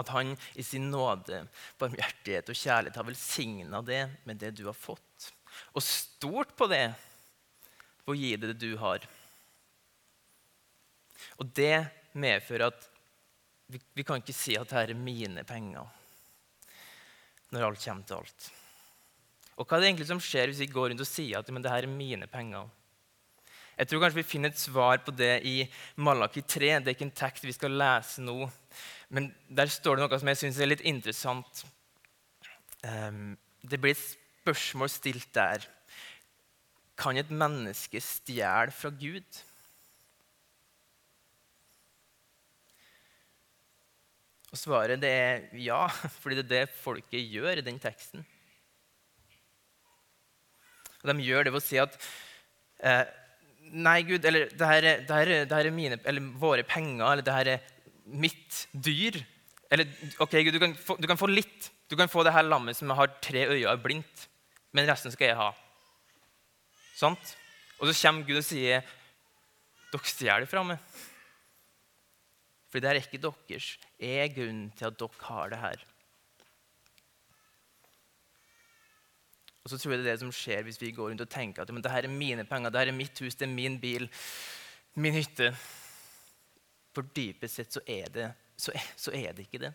At 0.00 0.10
han 0.10 0.32
i 0.58 0.64
sin 0.66 0.90
nåde, 0.90 1.44
barmhjertighet 1.78 2.48
og 2.50 2.58
kjærlighet 2.58 2.98
har 2.98 3.06
velsigna 3.06 3.80
det 3.86 4.02
med 4.28 4.40
det 4.42 4.54
du 4.58 4.64
har 4.66 4.76
fått. 4.76 5.30
Og 5.76 5.84
stort 5.84 6.56
på 6.58 6.66
det 6.72 6.88
og 8.08 8.18
gi 8.18 8.34
det 8.36 8.52
det 8.52 8.58
du 8.60 8.74
har. 8.80 9.04
Og 11.38 11.52
det 11.56 11.86
medfører 12.18 12.72
at 12.72 12.90
vi, 13.70 13.80
vi 13.96 14.04
kan 14.04 14.20
ikke 14.20 14.36
si 14.36 14.58
at 14.58 14.68
dette 14.68 14.82
er 14.90 14.98
mine 14.98 15.44
penger 15.48 15.88
når 17.54 17.68
alt 17.68 17.84
kommer 17.84 18.06
til 18.08 18.18
alt. 18.18 18.50
Og 19.54 19.66
hva 19.66 19.76
er 19.76 19.84
det 19.84 19.90
egentlig 19.92 20.08
som 20.08 20.22
skjer 20.22 20.50
hvis 20.50 20.62
vi 20.64 20.72
går 20.72 20.90
rundt 20.90 21.04
og 21.04 21.08
sier 21.08 21.38
at 21.38 21.50
men 21.54 21.62
det 21.62 21.70
her 21.72 21.86
er 21.86 21.90
mine 21.90 22.26
penger? 22.30 22.66
Jeg 23.74 23.90
tror 23.90 24.04
kanskje 24.04 24.20
vi 24.20 24.26
finner 24.26 24.52
et 24.52 24.60
svar 24.60 25.00
på 25.02 25.14
det 25.14 25.40
i 25.50 25.54
Malaki 25.98 26.44
3. 26.46 26.76
Det 26.78 26.90
er 26.90 26.94
ikke 26.94 27.08
en 27.08 27.16
tekst 27.22 27.46
vi 27.46 27.54
skal 27.54 27.74
lese 27.74 28.22
nå. 28.22 28.46
Men 29.10 29.32
der 29.50 29.70
står 29.70 29.98
det 29.98 30.04
noe 30.04 30.18
som 30.20 30.30
jeg 30.30 30.40
syns 30.42 30.60
er 30.62 30.70
litt 30.70 30.84
interessant. 30.86 31.64
Um, 32.84 33.34
det 33.66 33.80
blir 33.82 33.96
et 33.96 34.04
spørsmål 34.44 34.92
stilt 34.92 35.30
der. 35.34 35.66
Kan 36.98 37.18
et 37.18 37.32
menneske 37.34 37.98
stjele 38.02 38.74
fra 38.74 38.92
Gud? 38.94 39.42
Og 44.54 44.60
Svaret 44.60 45.02
det 45.02 45.10
er 45.10 45.48
ja, 45.58 45.88
fordi 46.22 46.38
det 46.38 46.44
er 46.44 46.52
det 46.52 46.78
folket 46.78 47.26
gjør 47.26 47.58
i 47.58 47.66
den 47.66 47.82
teksten. 47.82 48.22
Og 51.04 51.12
De 51.12 51.26
gjør 51.26 51.46
det 51.46 51.52
ved 51.52 51.60
å 51.60 51.64
si 51.64 51.78
at 51.80 51.94
eh, 52.80 53.04
Nei, 53.74 54.00
Gud, 54.06 54.24
eller 54.28 54.50
det 54.52 54.66
her, 54.68 54.86
er, 54.86 55.04
det 55.08 55.16
her, 55.16 55.30
det 55.48 55.56
her 55.56 55.66
er 55.66 55.74
mine, 55.74 55.96
eller 56.06 56.26
våre 56.38 56.62
penger, 56.68 57.00
eller 57.08 57.24
det 57.24 57.32
her 57.34 57.48
er 57.54 57.62
mitt 58.04 58.58
dyr. 58.72 59.16
Eller 59.72 59.88
ok, 60.20 60.36
Gud, 60.44 60.52
du 60.54 60.60
kan, 60.62 60.74
få, 60.78 60.96
du 61.00 61.08
kan 61.10 61.18
få 61.18 61.30
litt. 61.30 61.70
Du 61.90 61.96
kan 61.98 62.10
få 62.12 62.22
det 62.26 62.34
her 62.36 62.44
lammet 62.46 62.76
som 62.78 62.92
har 62.94 63.16
tre 63.24 63.46
øyne 63.48 63.72
er 63.72 63.80
blindt. 63.80 64.28
Men 64.76 64.86
resten 64.88 65.12
skal 65.14 65.30
jeg 65.32 65.38
ha. 65.40 65.48
Sant? 66.94 67.34
Og 67.80 67.88
så 67.88 67.96
kommer 68.04 68.28
Gud 68.28 68.38
og 68.38 68.46
sier, 68.46 68.84
'Dere 69.90 70.10
stjeler 70.10 70.46
fra 70.50 70.62
meg.' 70.66 71.00
For 72.70 72.82
det 72.82 72.90
er 72.90 72.98
ikke 72.98 73.22
deres. 73.22 73.76
Jeg 74.02 74.22
er 74.24 74.32
grunnen 74.34 74.70
til 74.74 74.88
at 74.88 74.96
dere 74.98 75.26
har 75.28 75.50
det 75.52 75.60
her. 75.62 75.82
Og 79.64 79.72
så 79.72 79.78
tror 79.80 79.94
jeg 79.94 80.02
det 80.02 80.10
er 80.10 80.18
det 80.18 80.20
som 80.20 80.34
skjer 80.34 80.66
hvis 80.66 80.80
vi 80.80 80.92
går 80.92 81.08
rundt 81.10 81.24
og 81.24 81.30
tenker 81.32 81.64
at 81.64 81.70
det 81.72 81.92
her 81.92 82.04
er 82.04 82.12
mine 82.12 82.44
penger, 82.44 82.70
det 82.70 82.82
her 82.82 82.92
er 82.92 82.96
mitt 82.96 83.20
hus, 83.24 83.34
det 83.34 83.46
er 83.48 83.54
min 83.54 83.78
bil, 83.80 84.10
min 85.00 85.16
hytte. 85.16 85.54
For 86.94 87.08
dypest 87.16 87.58
sett 87.58 87.72
så 87.74 87.80
er 87.88 88.12
det, 88.12 88.28
så 88.60 88.74
er, 88.76 88.92
så 89.00 89.14
er 89.16 89.32
det 89.32 89.48
ikke 89.48 89.62
det. 89.64 89.72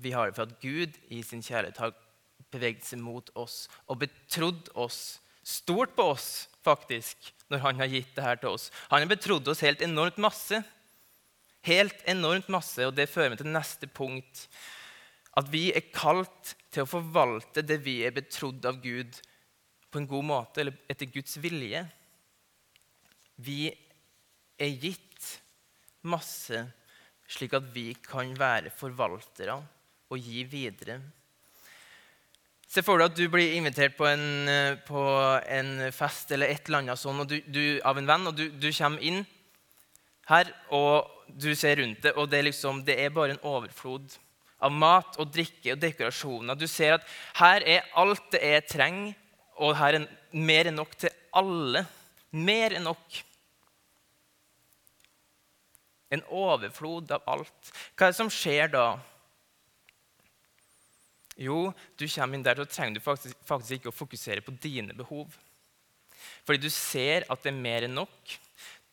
Vi 0.00 0.12
har 0.16 0.28
det 0.28 0.36
for 0.36 0.48
at 0.48 0.58
Gud 0.60 0.96
i 1.12 1.20
sin 1.24 1.44
kjærlighet 1.44 1.80
har 1.80 1.94
beveget 2.52 2.84
seg 2.84 3.00
mot 3.04 3.28
oss 3.36 3.66
og 3.86 4.00
betrodd 4.02 4.72
oss, 4.74 5.20
stort 5.46 5.94
på 5.96 6.08
oss, 6.16 6.48
faktisk, 6.66 7.30
når 7.52 7.62
han 7.62 7.80
har 7.80 7.92
gitt 7.92 8.16
det 8.16 8.24
her 8.24 8.40
til 8.40 8.56
oss. 8.56 8.70
Han 8.90 9.04
har 9.04 9.12
betrodd 9.12 9.48
oss 9.48 9.62
helt 9.64 9.84
enormt 9.84 10.18
masse. 10.18 10.62
Helt 11.66 12.02
enormt 12.08 12.48
masse, 12.52 12.82
og 12.86 12.94
det 12.96 13.08
fører 13.10 13.32
meg 13.32 13.40
til 13.40 13.50
neste 13.50 13.88
punkt. 13.90 14.46
At 15.36 15.48
vi 15.52 15.68
er 15.74 15.86
kalt 15.94 16.54
til 16.76 16.84
å 16.84 16.90
forvalte 16.90 17.64
det 17.64 17.80
vi 17.84 18.02
er 18.04 18.14
betrodd 18.14 18.64
av 18.68 18.80
Gud, 18.84 19.16
på 19.90 20.02
en 20.02 20.08
god 20.10 20.26
måte, 20.28 20.60
eller 20.60 20.76
etter 20.92 21.08
Guds 21.08 21.38
vilje. 21.40 21.80
Vi 23.40 23.70
er 24.60 24.80
gitt 24.82 25.30
masse 26.06 26.60
slik 27.26 27.56
at 27.56 27.70
vi 27.74 27.90
kan 28.04 28.34
være 28.38 28.72
forvaltere 28.74 29.56
og 29.56 30.18
gi 30.20 30.44
videre. 30.46 30.98
Se 32.66 32.82
for 32.84 33.00
deg 33.00 33.08
at 33.08 33.16
du 33.18 33.24
blir 33.30 33.56
invitert 33.56 33.96
på 33.96 34.06
en, 34.10 34.48
eh, 34.50 34.76
på 34.86 35.00
en 35.46 35.88
fest 35.94 36.32
eller 36.34 36.50
et 36.50 36.66
eller 36.66 36.82
annet 36.82 37.00
sånn, 37.00 37.24
du, 37.26 37.38
du, 37.46 37.80
av 37.86 37.98
en 37.98 38.08
venn, 38.10 38.28
og 38.28 38.36
du, 38.36 38.48
du, 38.50 38.68
kommer 38.74 39.02
inn 39.06 39.22
her 40.28 40.50
og 40.74 41.30
du 41.30 41.52
ser 41.54 41.78
rundt 41.80 42.02
det, 42.02 42.12
og 42.18 42.28
det 42.30 42.40
er, 42.40 42.48
liksom, 42.50 42.82
det 42.86 42.98
er 43.00 43.14
bare 43.14 43.36
en 43.36 43.44
overflod 43.46 44.18
av 44.56 44.72
mat 44.72 45.18
og 45.20 45.30
drikke 45.32 45.74
og 45.74 45.80
dekorasjoner. 45.82 46.56
Du 46.58 46.66
ser 46.70 46.96
at 46.96 47.06
her 47.40 47.64
er 47.66 47.88
alt 47.98 48.24
det 48.32 48.42
jeg 48.42 48.66
trenger, 48.72 49.14
og 49.56 49.76
her 49.78 49.98
er 49.98 50.06
mer 50.36 50.68
enn 50.68 50.78
nok 50.80 50.94
til 51.00 51.12
alle. 51.36 51.84
Mer 52.36 52.76
enn 52.76 52.86
nok. 52.88 53.20
En 56.12 56.22
overflod 56.30 57.12
av 57.16 57.24
alt. 57.28 57.70
Hva 57.96 58.06
er 58.06 58.14
det 58.14 58.20
som 58.20 58.32
skjer 58.32 58.72
da? 58.72 58.86
Jo, 61.36 61.70
du 62.00 62.06
kommer 62.08 62.38
inn 62.38 62.44
der, 62.44 62.56
så 62.56 62.68
trenger 62.68 62.96
du 62.96 63.04
faktisk, 63.04 63.36
faktisk 63.44 63.76
ikke 63.76 63.92
å 63.92 63.96
fokusere 63.96 64.44
på 64.44 64.54
dine 64.62 64.96
behov. 64.96 65.34
Fordi 66.48 66.62
du 66.62 66.70
ser 66.72 67.26
at 67.28 67.42
det 67.44 67.52
er 67.52 67.58
mer 67.58 67.84
enn 67.84 67.96
nok. 67.96 68.36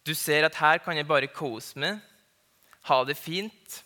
Du 0.04 0.12
ser 0.18 0.44
at 0.44 0.58
her 0.60 0.82
kan 0.84 0.98
jeg 1.00 1.08
bare 1.08 1.32
kose 1.32 1.80
meg, 1.80 2.02
ha 2.90 2.98
det 3.08 3.16
fint 3.16 3.80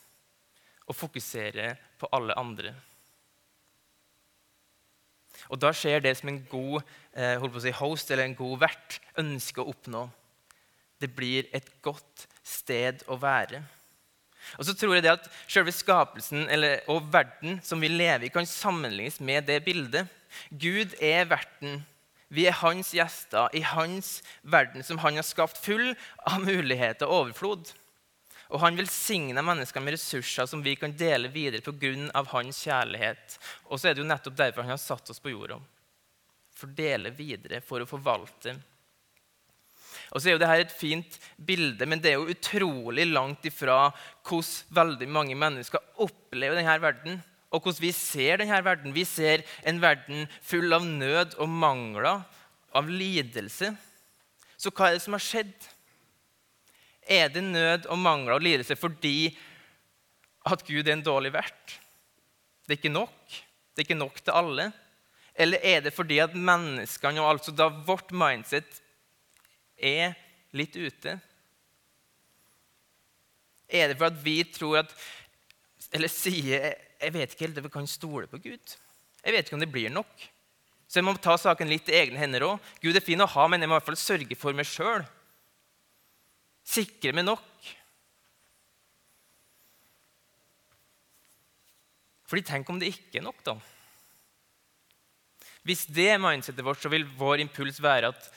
og 0.88 0.96
fokusere 0.96 1.74
på 2.00 2.10
alle 2.15 2.36
andre. 2.39 2.74
Og 5.51 5.60
da 5.62 5.72
skjer 5.75 6.01
det 6.03 6.15
som 6.17 6.32
en 6.32 6.41
god 6.50 6.82
eh, 7.13 7.44
si, 7.62 7.74
host 7.77 8.12
eller 8.12 8.25
en 8.25 8.38
god 8.38 8.62
vert 8.65 9.00
ønsker 9.20 9.63
å 9.63 9.74
oppnå. 9.74 10.08
Det 10.98 11.12
blir 11.13 11.50
et 11.56 11.70
godt 11.86 12.25
sted 12.41 13.03
å 13.08 13.20
være. 13.22 13.62
Og 14.58 14.65
så 14.65 14.74
tror 14.77 14.96
jeg 14.96 15.03
det 15.06 15.13
at 15.17 15.27
Selve 15.50 15.74
skapelsen 15.75 16.48
eller, 16.53 16.82
og 16.91 17.12
verden 17.13 17.60
som 17.65 17.82
vi 17.84 17.91
lever 17.91 18.27
i, 18.27 18.34
kan 18.34 18.48
sammenlignes 18.48 19.20
med 19.20 19.48
det 19.50 19.62
bildet. 19.65 20.08
Gud 20.50 20.96
er 21.03 21.27
verten. 21.29 21.84
Vi 22.34 22.48
er 22.48 22.58
hans 22.60 22.91
gjester 22.96 23.51
i 23.56 23.63
hans 23.63 24.22
verden 24.44 24.84
som 24.84 25.00
han 25.03 25.20
har 25.20 25.27
skapt 25.27 25.60
full 25.63 25.94
av 26.27 26.41
muligheter 26.44 27.08
og 27.08 27.27
overflod. 27.27 27.72
Og 28.54 28.62
han 28.63 28.77
velsigner 28.80 29.44
mennesker 29.44 29.84
med 29.84 29.98
ressurser 29.98 30.48
som 30.48 30.63
vi 30.63 30.77
kan 30.80 30.94
dele 30.96 31.27
videre 31.27 31.62
pga. 31.62 32.24
hans 32.32 32.63
kjærlighet. 32.63 33.39
Og 33.68 33.80
så 33.80 33.89
er 33.89 33.94
det 33.94 34.04
jo 34.04 34.08
nettopp 34.08 34.38
derfor 34.38 34.62
han 34.62 34.75
har 34.75 34.82
satt 34.82 35.10
oss 35.10 35.20
på 35.20 35.34
jorda. 35.34 35.60
For 36.56 36.68
å 36.68 36.77
dele 36.77 37.12
videre, 37.12 37.62
for 37.62 37.82
å 37.82 37.89
forvalte. 37.89 38.56
Og 40.12 40.22
så 40.22 40.30
er 40.30 40.38
jo 40.38 40.42
dette 40.42 40.60
et 40.63 40.72
fint 40.72 41.18
bilde, 41.36 41.86
men 41.86 42.00
det 42.00 42.13
er 42.13 42.22
jo 42.22 42.32
utrolig 42.32 43.06
langt 43.10 43.46
ifra 43.46 43.89
hvordan 44.27 44.75
veldig 44.80 45.08
mange 45.12 45.36
mennesker 45.36 45.84
opplever 46.04 46.60
denne 46.60 46.77
verden. 46.82 47.20
Og 47.51 47.63
hvordan 47.63 47.84
vi 47.84 47.92
ser 47.96 48.42
denne 48.42 48.60
verden. 48.63 48.96
Vi 48.96 49.04
ser 49.08 49.44
en 49.68 49.82
verden 49.84 50.27
full 50.42 50.74
av 50.75 50.86
nød 50.88 51.38
og 51.39 51.51
mangler, 51.51 52.24
av 52.75 52.89
lidelse. 52.92 53.74
Så 54.58 54.72
hva 54.72 54.89
er 54.89 54.98
det 54.98 55.04
som 55.04 55.16
har 55.16 55.24
skjedd? 55.24 55.56
Er 57.08 57.30
det 57.32 57.44
nød 57.44 57.88
og 57.88 58.00
mangler 58.00 58.36
og 58.36 58.44
lidelse 58.44 58.76
fordi 58.76 59.32
at 60.48 60.64
Gud 60.68 60.84
er 60.84 60.94
en 60.94 61.04
dårlig 61.04 61.32
vert? 61.34 61.78
Det 62.68 62.76
er 62.76 62.80
ikke 62.82 62.92
nok. 62.92 63.16
Det 63.72 63.82
er 63.82 63.88
ikke 63.88 64.00
nok 64.00 64.20
til 64.20 64.36
alle. 64.36 64.72
Eller 65.36 65.64
er 65.64 65.86
det 65.86 65.94
fordi 65.94 66.18
at 66.20 66.36
menneskene, 66.36 67.22
og 67.22 67.30
altså 67.30 67.54
da 67.56 67.70
vårt 67.70 68.12
mindset, 68.12 68.82
er 69.78 70.16
litt 70.58 70.76
ute? 70.76 71.20
Er 73.70 73.88
det 73.88 73.98
for 74.00 74.10
at 74.10 74.20
vi 74.24 74.42
tror 74.44 74.82
at 74.84 74.94
Eller 75.94 76.12
sier 76.12 76.74
jeg 76.98 77.14
vet 77.14 77.32
ikke 77.32 77.46
helt 77.46 77.60
om 77.62 77.66
vi 77.68 77.72
kan 77.72 77.88
stole 77.88 78.28
på 78.28 78.40
Gud? 78.42 78.74
Jeg 79.24 79.34
vet 79.34 79.46
ikke 79.46 79.56
om 79.56 79.62
det 79.62 79.72
blir 79.72 79.92
nok. 79.94 80.10
Så 80.88 81.00
jeg 81.00 81.06
må 81.06 81.14
ta 81.22 81.36
saken 81.38 81.70
litt 81.70 81.88
i 81.92 81.96
egne 82.00 82.20
hender 82.20 82.44
òg. 82.48 82.72
Gud 82.82 82.96
er 82.96 83.06
fin 83.06 83.22
å 83.22 83.28
ha, 83.30 83.46
men 83.48 83.62
jeg 83.62 83.70
må 83.70 83.76
i 83.76 83.78
hvert 83.78 83.88
fall 83.92 84.00
sørge 84.00 84.36
for 84.40 84.58
meg 84.58 84.68
sjøl 84.68 85.06
sikre 86.67 87.13
meg 87.15 87.27
nok. 87.27 87.45
Fordi 92.27 92.43
tenk 92.43 92.69
om 92.69 92.79
det 92.79 92.91
ikke 92.91 93.21
er 93.21 93.27
nok, 93.27 93.39
da. 93.45 93.55
Hvis 95.67 95.86
det 95.91 96.09
er 96.13 96.21
mindsetet 96.21 96.63
vårt, 96.63 96.79
så 96.79 96.91
vil 96.91 97.07
vår 97.19 97.43
impuls 97.43 97.79
være 97.83 98.12
at 98.12 98.27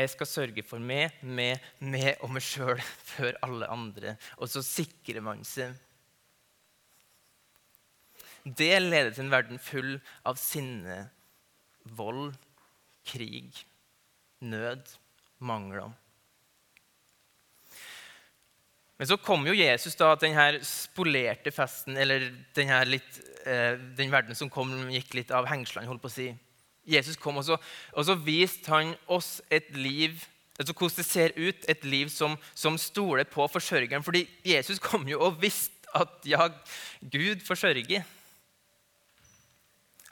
jeg 0.00 0.10
skal 0.14 0.28
sørge 0.28 0.64
for 0.64 0.80
meg, 0.80 1.16
meg, 1.20 1.60
meg 1.80 2.20
og 2.24 2.32
meg 2.32 2.44
sjøl 2.44 2.80
før 3.12 3.36
alle 3.44 3.68
andre. 3.72 4.16
Og 4.40 4.48
så 4.52 4.64
sikrer 4.64 5.24
man 5.24 5.44
seg. 5.48 5.76
Det 8.44 8.72
leder 8.80 9.12
til 9.12 9.26
en 9.26 9.32
verden 9.32 9.60
full 9.60 9.98
av 10.24 10.38
sinne, 10.40 11.02
vold, 11.84 12.32
krig, 13.04 13.64
nød, 14.40 14.94
mangler. 15.44 15.92
Men 19.00 19.08
så 19.08 19.16
kom 19.16 19.46
jo 19.48 19.56
Jesus 19.56 19.96
da 19.96 20.10
til 20.12 20.28
denne 20.28 20.60
spolerte 20.66 21.48
festen, 21.56 21.96
eller 21.96 22.26
denne 22.56 22.82
litt, 22.84 23.20
eh, 23.48 23.78
den 23.96 24.12
verden 24.12 24.36
som 24.36 24.50
kom, 24.52 24.74
gikk 24.92 25.14
litt 25.16 25.32
av 25.32 25.48
hengslene. 25.48 25.88
holdt 25.88 26.02
på 26.02 26.10
å 26.10 26.12
si. 26.12 26.26
Jesus 26.84 27.16
kom, 27.16 27.38
og 27.40 27.46
så, 27.46 27.56
og 27.96 28.04
så 28.04 28.18
viste 28.20 28.68
han 28.68 28.92
oss 29.08 29.40
et 29.48 29.72
liv 29.76 30.20
altså 30.60 30.74
hvordan 30.76 30.96
det 30.96 31.06
ser 31.08 31.32
ut, 31.38 31.64
et 31.72 31.84
liv 31.88 32.10
som, 32.12 32.36
som 32.52 32.76
stoler 32.76 33.24
på 33.24 33.46
forsørgeren. 33.48 34.04
Fordi 34.04 34.26
Jesus 34.44 34.78
kom 34.78 35.08
jo 35.08 35.22
og 35.24 35.40
visste 35.40 35.72
at 35.96 36.20
ja, 36.28 36.50
Gud 37.00 37.40
forsørger. 37.46 38.04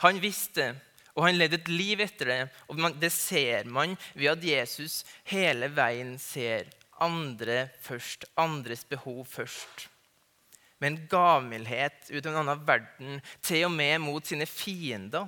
Han 0.01 0.23
visste 0.23 0.73
og 1.19 1.25
han 1.27 1.35
levde 1.35 1.59
et 1.59 1.69
liv 1.69 2.01
etter 2.01 2.31
det. 2.31 2.43
og 2.71 2.79
Det 2.97 3.11
ser 3.13 3.67
man 3.67 3.97
ved 4.15 4.31
at 4.31 4.45
Jesus 4.45 5.03
hele 5.27 5.69
veien 5.75 6.15
ser 6.23 6.71
andre 7.05 7.69
først, 7.85 8.27
andres 8.37 8.85
behov 8.89 9.25
først. 9.27 9.89
Med 10.79 10.93
en 10.93 11.01
gavmildhet 11.11 12.11
ut 12.13 12.27
av 12.27 12.33
en 12.33 12.41
annen 12.45 12.63
verden, 12.67 13.21
til 13.43 13.67
og 13.67 13.75
med 13.75 13.99
mot 14.03 14.27
sine 14.27 14.47
fiender. 14.47 15.27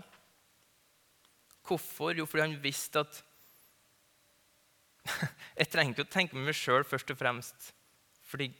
Hvorfor? 1.67 2.15
Jo, 2.19 2.27
fordi 2.27 2.47
han 2.47 2.63
visste 2.63 3.03
at 3.03 3.25
Jeg 5.59 5.71
trenger 5.73 5.95
ikke 5.95 6.07
å 6.07 6.13
tenke 6.13 6.37
på 6.37 6.43
meg 6.45 6.57
sjøl 6.57 6.85
først 6.87 7.11
og 7.11 7.19
fremst, 7.19 7.71
fordi 8.29 8.51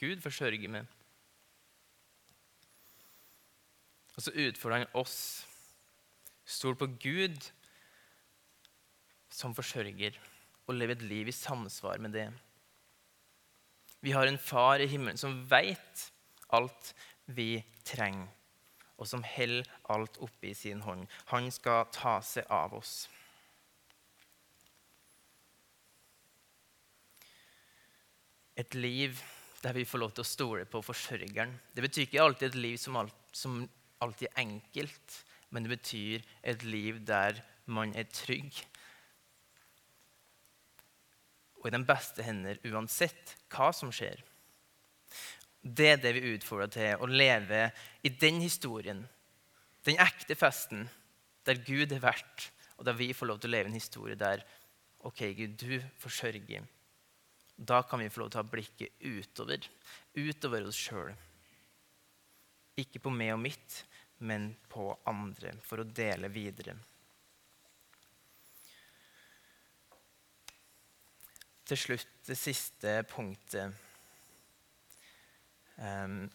Gud 0.00 0.20
forsørger 0.24 0.68
meg. 0.72 0.88
Og 4.16 4.24
så 4.24 4.32
utfordrer 4.32 4.82
han 4.82 4.98
oss. 4.98 5.18
Stol 6.46 6.76
på 6.78 6.88
Gud 7.02 7.48
som 9.32 9.54
forsørger, 9.56 10.14
og 10.66 10.76
leve 10.76 10.94
et 10.96 11.04
liv 11.04 11.28
i 11.28 11.34
samsvar 11.34 12.00
med 12.02 12.14
det. 12.16 12.28
Vi 14.00 14.12
har 14.12 14.26
en 14.26 14.38
far 14.38 14.80
i 14.80 14.88
himmelen 14.90 15.18
som 15.18 15.38
veit 15.50 16.06
alt 16.54 16.92
vi 17.26 17.58
trenger, 17.86 18.28
og 18.96 19.08
som 19.08 19.24
holder 19.26 19.68
alt 19.92 20.18
oppe 20.24 20.50
i 20.50 20.56
sin 20.56 20.82
hånd. 20.84 21.06
Han 21.32 21.50
skal 21.52 21.88
ta 21.94 22.18
seg 22.24 22.46
av 22.52 22.76
oss. 22.78 23.06
Et 28.56 28.74
liv 28.74 29.18
der 29.60 29.74
vi 29.76 29.84
får 29.84 30.00
lov 30.00 30.14
til 30.14 30.24
å 30.24 30.28
stole 30.28 30.68
på 30.70 30.80
forsørgeren. 30.84 31.52
Det 31.74 31.82
betyr 31.84 32.06
ikke 32.06 32.22
alltid 32.22 32.52
et 32.52 32.60
liv 32.62 32.76
som, 32.80 32.96
alt, 32.96 33.16
som 33.34 33.58
alltid 34.04 34.30
er 34.30 34.40
enkelt, 34.46 35.18
men 35.50 35.66
det 35.66 35.74
betyr 35.74 36.24
et 36.46 36.64
liv 36.64 37.02
der 37.04 37.42
man 37.66 37.92
er 37.98 38.08
trygg 38.12 38.54
og 41.66 41.72
i 41.72 41.74
de 41.74 41.82
beste 41.82 42.22
hender 42.22 42.60
uansett 42.70 43.32
hva 43.50 43.72
som 43.74 43.90
skjer. 43.90 44.20
Det 45.66 45.88
er 45.90 45.98
det 45.98 46.12
vi 46.14 46.36
utfordrer 46.36 46.70
til, 46.70 46.92
å 47.02 47.08
leve 47.10 47.64
i 48.06 48.12
den 48.14 48.38
historien, 48.38 49.00
den 49.82 49.98
ekte 49.98 50.36
festen, 50.38 50.84
der 51.42 51.58
Gud 51.66 51.90
er 51.90 52.04
verdt, 52.04 52.52
og 52.78 52.86
der 52.86 52.94
vi 52.94 53.10
får 53.16 53.30
lov 53.32 53.42
til 53.42 53.50
å 53.50 53.56
leve 53.56 53.72
en 53.72 53.78
historie 53.78 54.14
der 54.18 54.44
OK, 55.06 55.24
Gud, 55.34 55.58
du 55.58 55.82
forsørger. 55.98 56.62
Da 57.56 57.82
kan 57.82 58.02
vi 58.02 58.10
få 58.14 58.22
lov 58.22 58.30
til 58.30 58.38
å 58.38 58.44
ha 58.44 58.52
blikket 58.52 59.02
utover, 59.02 59.66
utover 60.14 60.70
oss 60.70 60.78
sjøl. 60.78 61.14
Ikke 62.78 63.02
på 63.02 63.10
meg 63.10 63.34
og 63.34 63.42
mitt, 63.42 63.80
men 64.22 64.52
på 64.70 64.92
andre, 65.08 65.56
for 65.66 65.82
å 65.82 65.88
dele 65.88 66.30
videre. 66.30 66.76
Til 71.66 71.80
slutt 71.80 72.18
det 72.28 72.38
siste 72.38 73.00
punktet. 73.10 73.74
Um, 75.76 76.26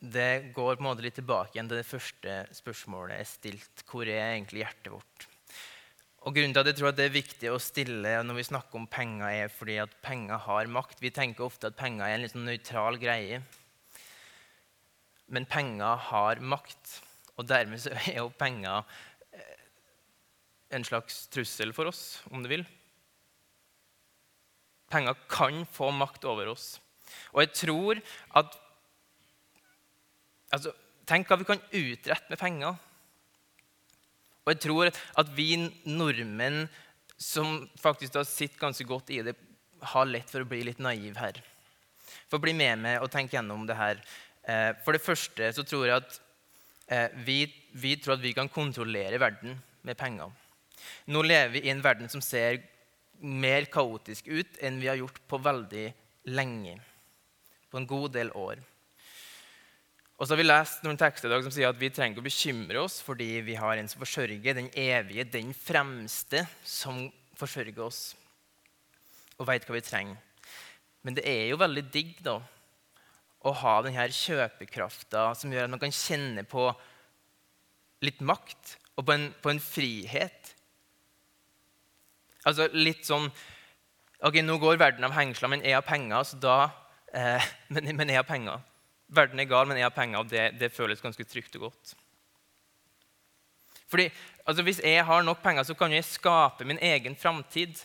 det 0.00 0.52
går 0.56 0.74
på 0.74 0.82
en 0.82 0.88
måte 0.90 1.04
litt 1.04 1.16
tilbake 1.16 1.54
igjen 1.54 1.70
til 1.70 1.80
det 1.80 1.88
første 1.88 2.40
spørsmålet 2.56 3.20
jeg 3.20 3.30
stilte. 3.34 3.86
Hvor 3.88 4.08
er 4.08 4.34
egentlig 4.34 4.64
hjertet 4.64 4.92
vårt? 4.96 5.28
Og 6.20 6.36
grunnen 6.36 6.52
til 6.52 6.60
at 6.60 6.68
jeg 6.68 6.76
tror 6.76 6.90
at 6.90 6.98
Det 6.98 7.06
er 7.08 7.14
viktig 7.14 7.48
å 7.48 7.60
stille 7.62 8.16
når 8.26 8.36
vi 8.36 8.48
snakker 8.50 8.76
om 8.76 8.88
penger, 8.90 9.28
er 9.46 9.52
fordi 9.52 9.78
at 9.80 9.94
penger 10.04 10.42
har 10.44 10.68
makt. 10.68 11.00
Vi 11.00 11.12
tenker 11.16 11.46
ofte 11.46 11.70
at 11.70 11.78
penger 11.78 12.04
er 12.04 12.18
en 12.18 12.26
litt 12.26 12.34
sånn 12.34 12.48
nøytral 12.48 13.00
greie. 13.00 13.40
Men 15.32 15.48
penger 15.48 15.96
har 16.10 16.42
makt. 16.44 16.98
Og 17.40 17.48
dermed 17.48 17.86
er 18.10 18.18
jo 18.18 18.28
penger 18.36 18.84
en 20.70 20.86
slags 20.86 21.24
trussel 21.32 21.74
for 21.74 21.90
oss, 21.90 22.20
om 22.30 22.42
du 22.44 22.50
vil. 22.50 22.64
Penger 24.90 25.18
kan 25.30 25.64
få 25.70 25.90
makt 25.94 26.26
over 26.26 26.52
oss. 26.52 26.78
Og 27.34 27.42
jeg 27.44 27.52
tror 27.64 28.00
at 28.38 28.54
altså, 30.54 30.74
Tenk 31.10 31.26
hva 31.26 31.40
vi 31.40 31.46
kan 31.48 31.62
utrette 31.74 32.30
med 32.30 32.38
penger. 32.38 32.76
Og 34.44 34.52
jeg 34.52 34.60
tror 34.62 34.90
at 35.18 35.32
vi 35.34 35.56
nordmenn 35.90 36.68
som 37.18 37.64
faktisk 37.82 38.14
har 38.14 38.28
sitter 38.28 38.60
ganske 38.60 38.86
godt 38.86 39.10
i 39.10 39.18
det, 39.26 39.34
har 39.90 40.06
lett 40.06 40.30
for 40.30 40.44
å 40.44 40.46
bli 40.46 40.60
litt 40.68 40.78
naiv 40.78 41.18
her. 41.18 41.40
For 42.28 42.38
å 42.38 42.44
bli 42.44 42.54
med 42.54 42.78
meg 42.84 43.02
og 43.02 43.10
tenke 43.10 43.34
gjennom 43.34 43.66
det 43.66 43.74
her. 43.74 43.98
Eh, 44.46 44.70
for 44.84 44.94
det 44.94 45.02
første 45.02 45.50
så 45.56 45.64
tror 45.66 45.88
jeg 45.88 45.96
at 45.98 46.20
eh, 46.94 47.18
vi, 47.26 47.40
vi 47.74 47.96
tror 47.98 48.14
at 48.14 48.22
vi 48.22 48.36
kan 48.36 48.52
kontrollere 48.52 49.18
verden 49.18 49.58
med 49.82 49.98
penger. 49.98 50.30
Nå 51.10 51.22
lever 51.26 51.54
vi 51.56 51.64
i 51.66 51.72
en 51.72 51.82
verden 51.84 52.10
som 52.12 52.22
ser 52.24 52.62
mer 53.20 53.66
kaotisk 53.72 54.28
ut 54.28 54.60
enn 54.64 54.80
vi 54.80 54.88
har 54.88 54.98
gjort 55.00 55.20
på 55.28 55.40
veldig 55.42 55.86
lenge. 56.32 56.78
På 57.70 57.80
en 57.80 57.88
god 57.88 58.14
del 58.16 58.32
år. 58.36 58.60
Og 60.20 60.26
så 60.26 60.34
har 60.34 60.40
vi 60.42 60.48
lest 60.48 60.82
noen 60.84 60.98
tekster 61.00 61.30
i 61.30 61.32
dag 61.32 61.44
som 61.44 61.52
sier 61.54 61.70
at 61.70 61.78
vi 61.80 61.88
trenger 61.88 62.12
ikke 62.12 62.24
å 62.24 62.28
bekymre 62.28 62.80
oss 62.82 62.98
fordi 63.04 63.28
vi 63.46 63.54
har 63.56 63.78
en 63.80 63.88
som 63.88 64.02
forsørger, 64.02 64.56
den 64.56 64.68
evige, 64.76 65.24
den 65.24 65.54
fremste, 65.56 66.44
som 66.60 67.06
forsørger 67.40 67.80
oss 67.86 68.02
og 69.40 69.48
veit 69.48 69.64
hva 69.64 69.78
vi 69.78 69.84
trenger. 69.84 70.18
Men 71.00 71.16
det 71.16 71.24
er 71.24 71.46
jo 71.48 71.60
veldig 71.60 71.86
digg 71.88 72.18
da, 72.20 72.36
å 73.40 73.52
ha 73.62 73.74
denne 73.80 74.04
kjøpekrafta 74.12 75.30
som 75.40 75.52
gjør 75.52 75.64
at 75.64 75.72
man 75.72 75.80
kan 75.80 75.94
kjenne 75.96 76.44
på 76.44 76.66
litt 78.04 78.20
makt 78.20 78.76
og 78.98 79.06
på 79.08 79.14
en, 79.16 79.30
på 79.40 79.52
en 79.54 79.62
frihet. 79.64 80.52
Altså 82.48 82.68
litt 82.72 83.04
sånn 83.08 83.28
Ok, 84.20 84.36
nå 84.44 84.58
går 84.60 84.76
verden 84.76 85.06
av 85.06 85.14
hengsler, 85.16 85.48
men 85.48 85.62
jeg 85.64 85.72
har 85.72 85.84
penger, 85.86 86.26
så 86.28 86.36
da 86.36 86.56
eh, 87.16 87.46
men, 87.72 87.86
men, 87.96 88.10
jeg 88.12 88.20
har 88.20 88.26
penger. 88.28 88.60
Verden 89.16 89.40
er 89.40 89.48
gal, 89.48 89.64
men 89.64 89.80
jeg 89.80 89.86
har 89.86 89.94
penger, 89.96 90.20
og 90.20 90.28
det, 90.28 90.42
det 90.60 90.68
føles 90.76 91.00
ganske 91.00 91.24
trygt 91.24 91.56
og 91.56 91.70
godt. 91.70 91.94
Fordi 93.88 94.10
altså, 94.44 94.62
Hvis 94.62 94.82
jeg 94.84 95.06
har 95.06 95.22
nok 95.22 95.40
penger, 95.42 95.62
så 95.62 95.74
kan 95.74 95.92
jeg 95.92 96.04
skape 96.04 96.68
min 96.68 96.78
egen 96.82 97.16
framtid. 97.16 97.80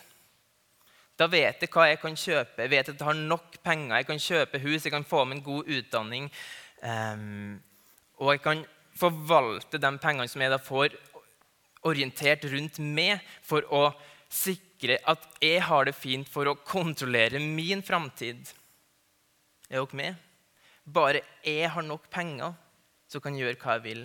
Da 1.18 1.26
vet 1.26 1.64
jeg 1.64 1.72
hva 1.72 1.88
jeg 1.88 1.98
kan 2.02 2.16
kjøpe. 2.16 2.62
Jeg 2.62 2.70
vet 2.70 2.88
at 2.92 3.00
jeg 3.00 3.08
har 3.08 3.16
nok 3.16 3.56
penger. 3.64 3.96
Jeg 3.96 4.06
kan 4.06 4.20
kjøpe 4.20 4.60
hus, 4.60 4.84
jeg 4.84 4.92
kan 4.92 5.08
få 5.08 5.24
meg 5.24 5.38
en 5.38 5.46
god 5.46 5.72
utdanning. 5.78 6.28
Um, 6.84 7.62
og 8.20 8.34
jeg 8.34 8.42
kan 8.44 8.64
forvalte 8.96 9.80
de 9.80 9.92
pengene 9.98 10.28
som 10.28 10.44
jeg 10.44 10.52
da 10.52 10.60
får, 10.60 10.92
orientert 11.86 12.44
rundt 12.52 12.78
meg, 12.82 13.24
for 13.46 13.64
å 13.72 13.88
sikre 14.32 14.98
at 15.08 15.22
jeg 15.42 15.62
har 15.66 15.86
det 15.88 15.96
fint 15.96 16.28
for 16.30 16.48
å 16.48 16.58
kontrollere 16.58 17.40
min 17.42 17.82
framtid. 17.84 18.52
Er 19.70 19.82
dere 19.82 19.98
med? 19.98 20.22
Bare 20.86 21.22
jeg 21.42 21.70
har 21.70 21.82
nok 21.82 22.10
penger, 22.12 22.54
så 23.10 23.20
kan 23.22 23.34
jeg 23.34 23.46
gjøre 23.46 23.60
hva 23.62 23.78
jeg 23.78 23.86
vil. 23.86 24.04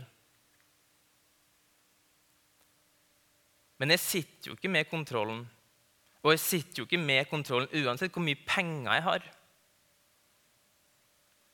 Men 3.81 3.95
jeg 3.95 4.01
sitter 4.03 4.51
jo 4.51 4.57
ikke 4.57 4.69
med 4.69 4.89
kontrollen. 4.89 5.45
Og 6.21 6.36
jeg 6.36 6.41
sitter 6.43 6.81
jo 6.81 6.86
ikke 6.86 7.01
med 7.01 7.29
kontrollen 7.31 7.71
uansett 7.81 8.13
hvor 8.13 8.25
mye 8.25 8.38
penger 8.45 8.93
jeg 8.93 9.05
har. 9.07 9.23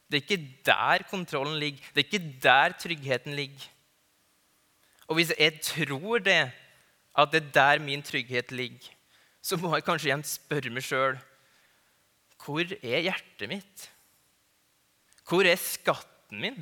Det 0.07 0.19
er 0.19 0.23
ikke 0.25 0.63
der 0.67 1.03
kontrollen 1.07 1.55
ligger. 1.59 1.83
Det 1.93 2.03
er 2.03 2.07
ikke 2.07 2.39
der 2.43 2.75
tryggheten 2.79 3.35
ligger. 3.35 3.67
Og 5.07 5.19
hvis 5.19 5.31
jeg 5.39 5.59
tror 5.63 6.19
det, 6.23 6.51
at 7.17 7.33
det 7.33 7.41
er 7.41 7.53
der 7.55 7.83
min 7.83 8.03
trygghet 8.05 8.51
ligger, 8.53 8.93
så 9.41 9.57
må 9.57 9.71
jeg 9.75 9.85
kanskje 9.87 10.11
igjen 10.11 10.25
spørre 10.27 10.73
meg 10.73 10.85
sjøl 10.85 11.17
hvor 12.37 12.63
er 12.63 13.01
hjertet 13.03 13.49
mitt? 13.49 13.85
Hvor 15.27 15.43
er 15.43 15.57
skatten 15.59 16.39
min? 16.39 16.59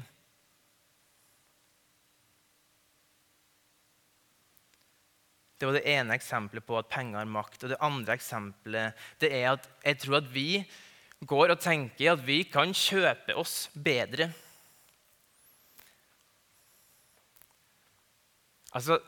Det 5.56 5.68
var 5.68 5.78
det 5.78 5.86
ene 5.88 6.16
eksempelet 6.18 6.66
på 6.66 6.78
at 6.80 6.90
penger 6.92 7.22
har 7.22 7.30
makt. 7.30 7.64
Og 7.64 7.72
det 7.72 7.82
andre 7.84 8.18
eksempelet 8.18 9.06
det 9.22 9.32
er 9.34 9.52
at 9.54 9.70
jeg 9.86 10.02
tror 10.02 10.18
at 10.20 10.32
vi 10.34 10.64
går 11.26 11.54
og 11.54 11.62
tenker 11.62 12.12
at 12.16 12.26
vi 12.26 12.42
kan 12.50 12.74
kjøpe 12.76 13.38
oss 13.40 13.68
bedre. 13.74 14.32
Altså 18.76 19.00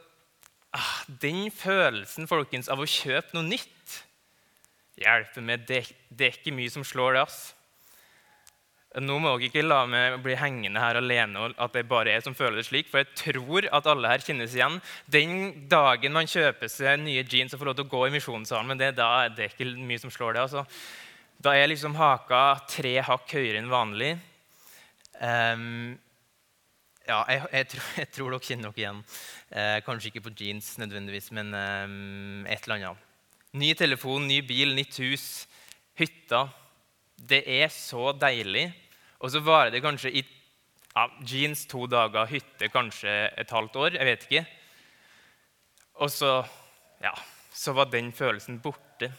ah, 0.78 0.96
Den 1.22 1.48
følelsen 1.52 2.30
folkens, 2.30 2.70
av 2.72 2.82
å 2.82 2.88
kjøpe 2.90 3.36
noe 3.36 3.50
nytt 3.50 4.02
hjelper 4.98 5.46
meg. 5.46 5.68
Det, 5.68 5.84
er 6.18 6.36
ikke 6.36 6.56
mye 6.56 6.74
som 6.74 6.86
slår 6.88 7.18
det. 7.18 7.24
ass. 7.28 7.40
Nå 8.98 9.18
må 9.22 9.36
dere 9.36 9.50
ikke 9.52 9.66
la 9.66 9.84
meg 9.86 10.16
bli 10.24 10.34
hengende 10.40 10.82
her 10.82 10.98
alene 10.98 11.42
og 11.44 11.58
at 11.62 11.76
det 11.76 11.84
bare 11.90 12.16
er 12.16 12.24
som 12.26 12.34
føler 12.34 12.58
det 12.58 12.66
slik, 12.66 12.88
for 12.90 13.04
jeg 13.04 13.20
tror 13.20 13.68
at 13.76 13.90
alle 13.92 14.10
her 14.10 14.24
kjennes 14.24 14.56
igjen. 14.56 14.80
Den 15.06 15.68
dagen 15.70 16.16
man 16.16 16.30
kjøper 16.30 16.72
seg 16.72 17.04
nye 17.04 17.26
jeans 17.28 17.54
og 17.54 17.62
får 17.62 17.70
lov 17.70 17.78
til 17.78 17.86
å 17.86 17.92
gå 17.92 18.06
i 18.08 18.16
misjonssalen, 18.16 18.72
men 18.72 18.80
det, 18.80 18.96
da 18.98 19.10
er 19.26 19.36
det 19.38 19.52
ikke 19.52 19.70
mye 19.76 20.02
som 20.02 20.14
slår 20.14 20.38
det. 20.38 20.48
altså. 20.48 20.66
Da 21.38 21.54
er 21.54 21.70
liksom 21.70 22.00
haka 22.00 22.42
tre 22.72 22.96
hakk 23.06 23.38
høyere 23.38 23.62
enn 23.62 23.70
vanlig. 23.70 24.16
Um, 25.22 25.94
ja, 27.08 27.22
jeg, 27.32 27.44
jeg, 27.54 27.68
tror, 27.72 27.90
jeg, 28.02 28.10
tror, 28.16 28.34
dere 28.34 28.48
kjenner 28.50 28.72
dere 28.72 28.84
igjen. 28.84 29.04
Eh, 29.50 29.78
kanskje 29.86 30.12
ikke 30.12 30.26
på 30.28 30.36
jeans 30.38 30.74
nødvendigvis, 30.82 31.32
men 31.36 31.54
eh, 31.56 32.54
et 32.54 32.68
eller 32.68 32.78
annet. 32.78 33.06
Ny 33.58 33.72
telefon, 33.80 34.28
ny 34.28 34.42
bil, 34.46 34.76
nytt 34.76 35.00
hus, 35.02 35.28
hytta. 35.98 36.48
Det 37.18 37.42
er 37.48 37.72
så 37.74 38.12
deilig. 38.14 38.68
Og 39.24 39.32
så 39.34 39.42
varer 39.42 39.72
det 39.74 39.82
kanskje 39.86 40.12
i 40.20 40.22
ja, 40.22 41.08
jeans 41.26 41.66
to 41.70 41.86
dager, 41.90 42.28
hytte 42.30 42.70
kanskje 42.74 43.14
et 43.38 43.54
halvt 43.54 43.80
år. 43.82 43.98
Jeg 43.98 44.10
vet 44.12 44.28
ikke. 44.28 44.44
Og 46.04 46.12
så, 46.14 46.32
ja, 47.02 47.14
så 47.54 47.74
var 47.74 47.90
den 47.90 48.12
følelsen 48.14 48.60
borte. 48.62 49.10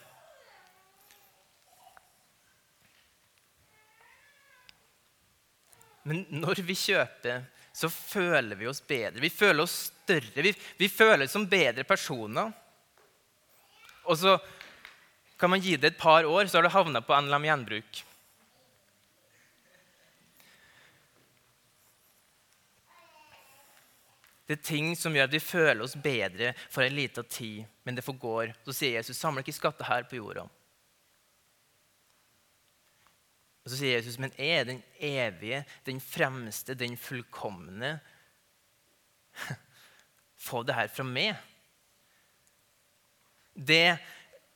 Men 6.09 6.23
når 6.31 6.63
vi 6.65 6.77
kjøper, 6.79 7.43
så 7.79 7.89
føler 7.91 8.57
vi 8.59 8.67
oss 8.67 8.81
bedre. 8.83 9.21
Vi 9.23 9.31
føler 9.31 9.63
oss 9.63 9.77
større. 9.93 10.43
Vi, 10.43 10.51
vi 10.77 10.89
føler 10.91 11.29
oss 11.29 11.35
som 11.37 11.45
bedre 11.47 11.85
personer. 11.87 12.51
Og 14.03 14.19
så 14.19 14.33
kan 15.39 15.53
man 15.53 15.63
gi 15.63 15.77
det 15.79 15.93
et 15.93 16.01
par 16.01 16.27
år, 16.27 16.49
så 16.51 16.59
har 16.59 16.67
du 16.67 16.73
havna 16.75 17.05
på 17.07 17.15
NLM 17.23 17.47
gjenbruk. 17.47 18.01
Det 24.49 24.57
er 24.57 24.65
ting 24.65 24.91
som 24.97 25.15
gjør 25.15 25.29
at 25.29 25.39
vi 25.39 25.45
føler 25.45 25.85
oss 25.87 25.95
bedre 26.03 26.55
for 26.73 26.83
en 26.83 26.99
liten 26.99 27.31
tid, 27.31 27.63
men 27.87 27.95
det 27.95 28.03
forgår. 28.03 28.57
Så 28.67 28.75
sier 28.75 28.99
Jesus, 28.99 29.21
samle 29.21 29.47
ikke 29.47 29.55
skatter 29.55 29.87
her 29.87 30.09
på 30.11 30.19
jorda. 30.19 30.49
Og 33.69 33.75
så 33.75 33.83
sier 33.83 33.99
Jesus, 33.99 34.15
men 34.17 34.33
er 34.41 34.63
den 34.65 34.79
evige, 34.97 35.59
den 35.85 35.99
fremste, 36.01 36.73
den 36.73 36.95
fullkomne. 36.97 37.99
Få 40.49 40.63
det 40.65 40.73
her 40.73 40.89
fra 40.89 41.05
meg. 41.05 41.37
Det 43.53 43.99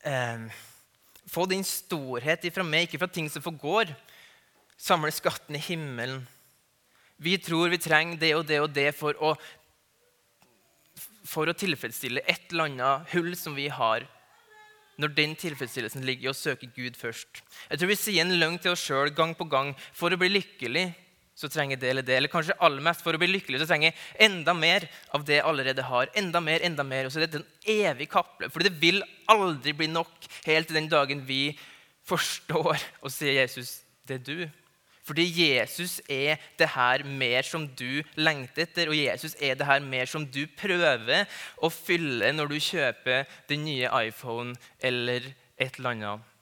eh, 0.08 0.46
Få 1.28 1.44
din 1.44 1.60
storhet 1.60 2.48
ifra 2.48 2.64
meg, 2.64 2.86
ikke 2.88 3.02
fra 3.02 3.10
ting 3.12 3.28
som 3.28 3.44
forgår. 3.44 3.92
Samle 4.80 5.12
skatten 5.12 5.60
i 5.60 5.60
himmelen. 5.60 6.24
Vi 7.20 7.36
tror 7.36 7.68
vi 7.68 7.82
trenger 7.84 8.16
det 8.16 8.32
og 8.38 8.48
det 8.48 8.62
og 8.64 8.72
det 8.72 8.88
for 8.96 9.20
å, 9.20 9.34
for 11.28 11.52
å 11.52 11.58
tilfredsstille 11.60 12.24
et 12.24 12.48
eller 12.48 12.72
annet 12.72 13.12
hull 13.12 13.34
som 13.36 13.60
vi 13.60 13.68
har 13.68 14.08
når 15.02 15.14
den 15.16 15.36
tilfredsstillelsen 15.38 16.04
ligger 16.06 16.28
i 16.28 16.32
å 16.32 16.36
søke 16.36 16.70
Gud 16.74 16.96
først. 16.98 17.42
Jeg 17.68 17.80
tror 17.80 17.90
vi 17.90 17.98
sier 17.98 18.24
en 18.24 18.36
løgn 18.38 18.60
til 18.62 18.74
oss 18.74 18.84
sjøl 18.86 19.12
gang 19.16 19.34
på 19.38 19.48
gang. 19.50 19.72
For 19.96 20.14
å 20.14 20.20
bli 20.20 20.30
lykkelig 20.32 20.86
så 21.38 21.48
trenger 21.50 21.80
det 21.80 21.90
eller 21.90 22.06
det. 22.06 22.16
Eller 22.20 22.32
kanskje 22.32 22.56
aller 22.62 22.84
mest 22.84 23.02
for 23.04 23.16
å 23.16 23.20
bli 23.20 23.30
lykkelig 23.30 23.62
så 23.62 23.68
trenger 23.70 23.90
jeg 23.90 24.28
enda 24.28 24.54
mer 24.56 24.86
av 25.16 25.24
det 25.26 25.40
jeg 25.40 25.46
allerede 25.48 25.86
har. 25.88 26.10
Enda 26.18 26.42
mer, 26.44 26.64
enda 26.64 26.86
mer. 26.86 27.08
Og 27.08 27.14
så 27.14 27.20
er 27.20 27.26
det 27.26 27.42
et 27.42 27.70
evig 27.90 28.08
kappløp. 28.12 28.52
For 28.54 28.64
det 28.64 28.74
vil 28.82 29.02
aldri 29.32 29.74
bli 29.76 29.90
nok 29.90 30.30
helt 30.46 30.70
til 30.70 30.78
den 30.78 30.90
dagen 30.92 31.24
vi 31.28 31.44
forstår 32.08 32.76
og 33.02 33.14
sier 33.14 33.40
Jesus, 33.40 33.80
det 34.06 34.20
er 34.20 34.26
du. 34.26 34.61
Fordi 35.12 35.26
Jesus 35.28 35.98
er 36.08 36.40
det 36.56 36.70
her 36.72 37.02
mer 37.04 37.44
som 37.44 37.66
du 37.76 38.00
lengter 38.16 38.62
etter, 38.64 38.88
og 38.88 38.96
Jesus 38.96 39.34
er 39.36 39.58
det 39.60 39.66
her 39.68 39.82
mer 39.84 40.08
som 40.08 40.24
du 40.24 40.46
prøver 40.56 41.26
å 41.60 41.68
fylle 41.68 42.30
når 42.32 42.48
du 42.48 42.56
kjøper 42.56 43.26
den 43.50 43.66
nye 43.66 43.90
iPhone 44.06 44.56
eller 44.80 45.26
et 45.60 45.76
eller 45.76 45.90
annet. 45.90 46.32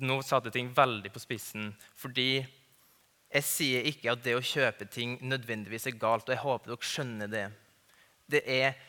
Nå 0.00 0.16
satte 0.24 0.48
ting 0.54 0.72
veldig 0.72 1.12
på 1.12 1.20
spissen, 1.20 1.74
fordi 1.92 2.40
jeg 2.40 3.44
sier 3.44 3.92
ikke 3.92 4.14
at 4.14 4.24
det 4.24 4.38
å 4.38 4.42
kjøpe 4.48 4.88
ting 4.88 5.18
nødvendigvis 5.20 5.90
er 5.92 6.00
galt, 6.00 6.24
og 6.24 6.38
jeg 6.38 6.44
håper 6.46 6.72
dere 6.72 6.92
skjønner 6.94 7.30
det. 7.36 7.46
Det 8.32 8.44
er, 8.48 8.80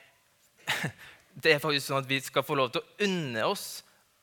det 1.43 1.57
er 1.57 1.63
faktisk 1.67 1.89
sånn 1.89 2.05
at 2.05 2.11
vi 2.15 2.23
skal 2.23 2.47
få 2.47 2.55
lov 2.55 2.71
til 2.71 2.79
å 2.79 3.09
unne 3.11 3.43
oss 3.51 3.81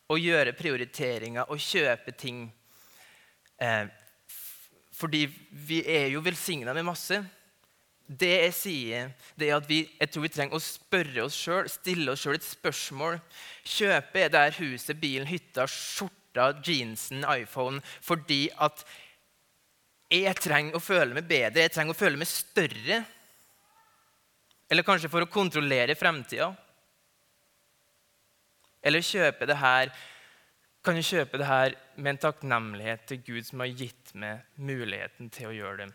å 0.09 0.17
gjøre 0.17 0.57
prioriteringer 0.57 1.53
og 1.53 1.61
kjøpe 1.61 2.17
ting. 2.17 2.47
Eh, 3.61 3.85
fordi 4.99 5.27
vi 5.51 5.83
er 5.87 6.09
jo 6.13 6.23
velsigna 6.25 6.75
med 6.75 6.87
masse. 6.89 7.21
Det 8.09 8.31
jeg 8.33 8.55
sier, 8.57 9.11
det 9.37 9.51
er 9.51 9.59
at 9.59 9.67
vi, 9.69 9.83
jeg 10.01 10.11
tror 10.11 10.25
vi 10.25 10.31
trenger 10.33 10.57
å 10.57 10.65
spørre 10.65 11.27
oss 11.27 11.37
sjøl, 11.37 11.69
stille 11.71 12.15
oss 12.15 12.25
sjøl 12.25 12.39
et 12.39 12.47
spørsmål. 12.47 13.19
Kjøper 13.69 14.25
jeg 14.25 14.33
det 14.35 14.47
huset, 14.59 14.97
bilen, 14.99 15.29
hytta, 15.29 15.69
skjorta, 15.69 16.49
jeansen, 16.65 17.27
iPhone 17.29 17.83
fordi 18.05 18.47
at 18.65 18.83
jeg 20.09 20.41
trenger 20.41 20.79
å 20.79 20.81
føle 20.81 21.13
meg 21.19 21.29
bedre, 21.29 21.67
jeg 21.67 21.75
trenger 21.75 21.93
å 21.93 21.99
føle 21.99 22.17
meg 22.17 22.31
større? 22.31 23.03
Eller 24.69 24.85
kanskje 24.85 25.11
for 25.13 25.25
å 25.25 25.31
kontrollere 25.31 25.97
fremtida? 25.97 26.49
Eller 28.81 29.05
kjøpe 29.05 29.47
det 29.49 29.59
her 29.61 29.93
kan 30.89 30.97
jeg 30.97 31.05
kjøpe 31.05 31.37
det 31.37 31.45
her 31.45 31.75
med 32.01 32.15
en 32.15 32.21
takknemlighet 32.23 33.03
til 33.11 33.19
Gud 33.27 33.45
som 33.45 33.61
har 33.61 33.75
gitt 33.77 34.15
meg 34.17 34.47
muligheten 34.57 35.29
til 35.29 35.51
å 35.51 35.53
gjøre 35.53 35.83
det. 35.83 35.89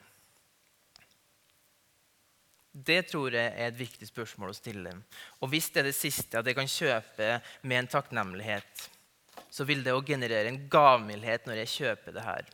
Det 2.73 2.99
tror 3.09 3.33
jeg 3.33 3.55
er 3.55 3.71
et 3.71 3.79
viktig 3.79 4.05
spørsmål 4.05 4.51
å 4.51 4.57
stille. 4.57 4.93
Og 5.41 5.49
hvis 5.49 5.71
det 5.73 5.81
er 5.81 5.89
det 5.89 5.95
siste, 5.97 6.37
at 6.37 6.45
jeg 6.45 6.57
kan 6.59 6.69
kjøpe 6.69 7.31
med 7.65 7.79
en 7.79 7.89
takknemlighet, 7.89 8.85
så 9.49 9.65
vil 9.65 9.81
det 9.85 9.97
òg 9.97 10.13
generere 10.13 10.51
en 10.51 10.61
gavmildhet 10.69 11.49
når 11.49 11.63
jeg 11.63 11.73
kjøper 11.73 12.13
det 12.13 12.27
her. 12.29 12.53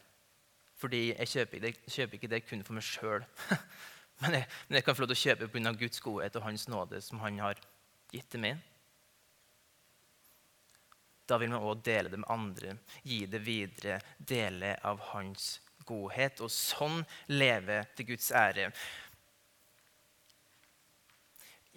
Fordi 0.80 1.06
jeg 1.10 1.32
kjøper, 1.34 1.66
det, 1.66 1.76
kjøper 1.92 2.20
ikke 2.22 2.34
det 2.38 2.44
kun 2.48 2.64
for 2.64 2.80
meg 2.80 2.88
sjøl, 2.88 3.28
men, 4.24 4.40
men, 4.40 4.80
jeg 4.80 4.88
kan 4.88 4.96
få 4.96 5.04
lov 5.04 5.12
til 5.12 5.20
å 5.20 5.26
kjøpe 5.26 5.52
pga. 5.52 5.76
Guds 5.84 6.08
godhet 6.08 6.40
og 6.40 6.48
Hans 6.48 6.70
nåde, 6.72 7.04
som 7.04 7.20
Han 7.20 7.44
har 7.44 7.60
gitt 8.16 8.32
til 8.32 8.48
meg. 8.48 8.69
Da 11.30 11.38
vil 11.38 11.52
man 11.54 11.62
òg 11.62 11.84
dele 11.86 12.10
det 12.10 12.20
med 12.20 12.32
andre, 12.34 12.76
gi 13.06 13.26
det 13.30 13.42
videre, 13.46 14.00
dele 14.18 14.74
av 14.86 15.02
Hans 15.12 15.60
godhet, 15.90 16.42
og 16.42 16.52
sånn 16.54 17.04
leve 17.34 17.84
til 17.98 18.12
Guds 18.12 18.32
ære. 18.36 18.70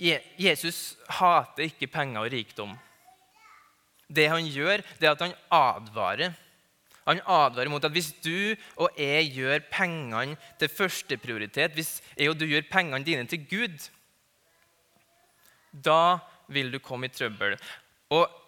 Jesus 0.02 0.96
hater 1.20 1.68
ikke 1.68 1.90
penger 1.92 2.24
og 2.24 2.32
rikdom. 2.32 2.72
Det 4.12 4.26
han 4.28 4.48
gjør, 4.48 4.82
det 4.98 5.08
er 5.08 5.14
at 5.14 5.24
han 5.24 5.36
advarer. 5.52 6.34
Han 7.06 7.22
advarer 7.26 7.70
mot 7.70 7.84
at 7.84 7.94
hvis 7.94 8.12
du 8.22 8.54
og 8.80 8.98
jeg 8.98 9.32
gjør 9.36 9.64
pengene 9.72 10.36
til 10.60 10.70
førsteprioritet, 10.70 11.74
hvis 11.76 11.96
jeg 12.16 12.30
og 12.30 12.38
du 12.40 12.46
gjør 12.48 12.68
pengene 12.70 13.06
dine 13.06 13.28
til 13.30 13.44
Gud, 13.48 13.88
da 15.72 16.18
vil 16.52 16.72
du 16.72 16.78
komme 16.82 17.08
i 17.08 17.14
trøbbel. 17.14 17.56
Og 18.12 18.41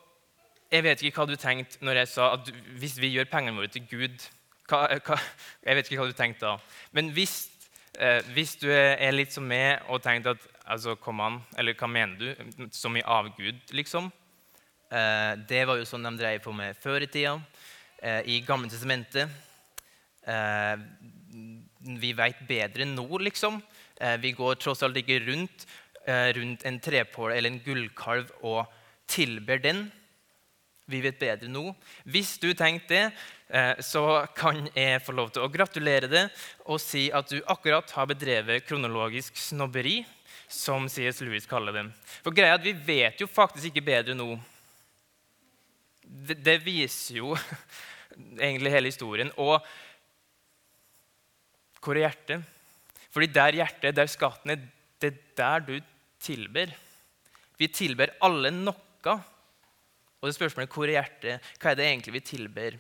jeg 0.73 0.85
vet 0.87 1.03
ikke 1.03 1.21
hva 1.23 1.29
du 1.29 1.37
tenkte 1.41 1.85
når 1.85 2.03
jeg 2.03 2.11
sa 2.15 2.33
at 2.37 2.49
hvis 2.81 2.97
vi 3.01 3.13
gjør 3.15 3.29
pengene 3.31 3.57
våre 3.59 3.71
til 3.73 3.85
Gud 3.91 4.17
hva, 4.69 4.87
hva, 5.05 5.19
Jeg 5.65 5.77
vet 5.77 5.91
ikke 5.91 6.01
hva 6.01 6.09
du 6.09 6.17
tenkte 6.17 6.47
da. 6.47 6.55
Men 6.97 7.11
hvis, 7.13 7.51
eh, 7.99 8.25
hvis 8.35 8.57
du 8.61 8.69
er 8.73 9.13
litt 9.13 9.35
som 9.35 9.47
meg 9.49 9.85
og 9.93 10.03
tenkte 10.05 10.35
at 10.35 10.47
altså, 10.65 10.97
kom 10.97 11.21
an, 11.21 11.41
eller 11.59 11.77
hva 11.77 11.89
mener 11.91 12.17
du? 12.17 12.69
Som 12.73 12.97
i 12.97 13.05
avgud, 13.05 13.61
liksom? 13.77 14.11
Eh, 14.89 15.33
det 15.49 15.65
var 15.69 15.81
jo 15.81 15.89
sånn 15.89 16.07
de 16.09 16.15
drev 16.21 16.41
på 16.45 16.55
med 16.57 16.79
før 16.81 17.05
i 17.05 17.11
tida. 17.11 17.37
Eh, 18.01 18.23
I 18.37 18.41
Gamle 18.47 18.73
testamentet. 18.73 19.29
Eh, 20.25 20.77
vi 22.01 22.13
veit 22.17 22.41
bedre 22.49 22.87
nå, 22.89 23.07
liksom. 23.21 23.61
Eh, 24.01 24.17
vi 24.23 24.33
går 24.37 24.57
tross 24.61 24.83
alt 24.83 24.97
ikke 24.97 25.21
rundt, 25.27 25.67
eh, 26.07 26.33
rundt 26.37 26.65
en 26.65 26.81
trepåle 26.81 27.37
eller 27.37 27.51
en 27.51 27.61
gullkalv 27.65 28.31
og 28.43 28.67
tilber 29.07 29.61
den. 29.61 29.91
Vi 30.91 31.01
vet 31.01 31.17
bedre 31.21 31.49
nå. 31.49 31.71
Hvis 32.05 32.35
du 32.43 32.51
tenkte 32.53 32.93
det, 32.93 33.05
eh, 33.49 33.81
så 33.81 34.27
kan 34.37 34.67
jeg 34.75 35.01
få 35.05 35.15
lov 35.17 35.31
til 35.33 35.45
å 35.45 35.53
gratulere 35.53 36.11
deg 36.11 36.45
og 36.69 36.81
si 36.83 37.07
at 37.09 37.31
du 37.33 37.41
akkurat 37.49 37.89
har 37.97 38.11
bedrevet 38.11 38.67
kronologisk 38.69 39.39
snobberi 39.41 40.03
som 40.49 40.89
C.S. 40.93 41.23
Lewis 41.25 41.49
kaller 41.49 41.73
det. 41.73 41.87
For 42.21 42.37
greia 42.37 42.53
er 42.53 42.61
at 42.61 42.67
Vi 42.67 42.75
vet 42.77 43.21
jo 43.21 43.31
faktisk 43.31 43.71
ikke 43.71 43.87
bedre 43.87 44.17
nå. 44.17 44.35
Det, 46.05 46.37
det 46.45 46.61
viser 46.67 47.23
jo 47.23 47.33
egentlig 48.47 48.75
hele 48.75 48.93
historien. 48.93 49.33
Og 49.41 49.57
hvor 51.81 51.97
er 51.97 52.07
hjertet? 52.07 52.45
Fordi 53.13 53.29
der 53.33 53.61
hjertet, 53.61 53.97
der 53.97 54.09
skatten 54.11 54.53
er, 54.53 54.63
det 55.01 55.13
er 55.13 55.19
der 55.39 55.65
du 55.65 55.75
tilber. 56.21 56.73
Vi 57.61 57.69
tilber 57.73 58.13
alle 58.25 58.53
noe. 58.53 59.21
Og 60.25 60.31
det 60.31 60.39
spørsmålet 60.39 60.73
hvor 60.73 60.89
er 60.89 60.97
hjertet? 60.97 61.49
Hva 61.61 61.75
er 61.75 61.77
det 61.77 61.85
egentlig 61.85 62.13
vi 62.15 62.21
tilber? 62.25 62.77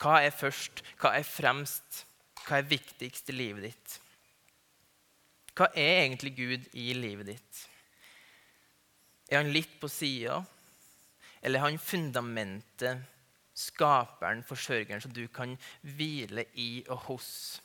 Hva 0.00 0.14
er 0.24 0.32
først? 0.32 0.80
Hva 0.96 1.10
er 1.18 1.26
fremst? 1.28 2.06
Hva 2.46 2.62
er 2.62 2.70
viktigst 2.70 3.28
i 3.28 3.34
livet 3.36 3.66
ditt? 3.66 3.96
Hva 5.52 5.68
er 5.76 6.06
egentlig 6.06 6.32
Gud 6.38 6.70
i 6.72 6.86
livet 6.96 7.34
ditt? 7.34 7.60
Er 9.28 9.42
han 9.42 9.52
litt 9.52 9.74
på 9.76 9.92
sida, 9.92 10.38
eller 11.42 11.60
er 11.60 11.66
han 11.66 11.80
fundamentet, 11.82 13.04
skaperen, 13.52 14.40
forsørgeren, 14.48 15.04
som 15.04 15.12
du 15.12 15.26
kan 15.28 15.52
hvile 15.84 16.46
i 16.56 16.70
og 16.88 17.10
hos? 17.10 17.58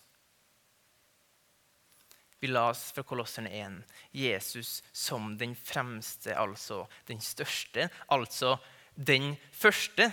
Vi 2.43 2.47
las 2.47 2.91
fra 2.91 3.03
Kolosserne 3.03 3.49
1 3.55 3.83
Jesus 4.11 4.83
som 4.91 5.37
den 5.37 5.55
fremste, 5.55 6.35
altså 6.35 6.81
den 7.07 7.21
største, 7.21 7.85
altså 8.11 8.57
den 8.95 9.37
første. 9.51 10.09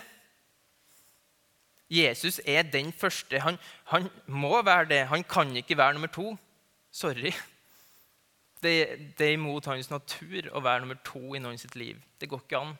Jesus 1.90 2.40
er 2.47 2.62
den 2.62 2.93
første. 2.93 3.40
Han, 3.40 3.59
han 3.85 4.07
må 4.27 4.62
være 4.62 4.85
det. 4.85 5.01
Han 5.07 5.25
kan 5.25 5.57
ikke 5.57 5.77
være 5.77 5.93
nummer 5.93 6.07
to. 6.07 6.37
Sorry. 6.90 7.33
Det, 8.62 8.79
det, 9.19 9.27
er 9.27 9.33
imot 9.33 9.66
hans 9.66 9.90
natur 9.90 10.53
å 10.55 10.62
være 10.62 10.87
nummer 10.87 11.03
to 11.03 11.35
i 11.35 11.43
noen 11.43 11.59
sitt 11.59 11.75
liv. 11.75 11.99
Det 12.21 12.31
går 12.31 12.47
ikke 12.47 12.62
an. 12.62 12.75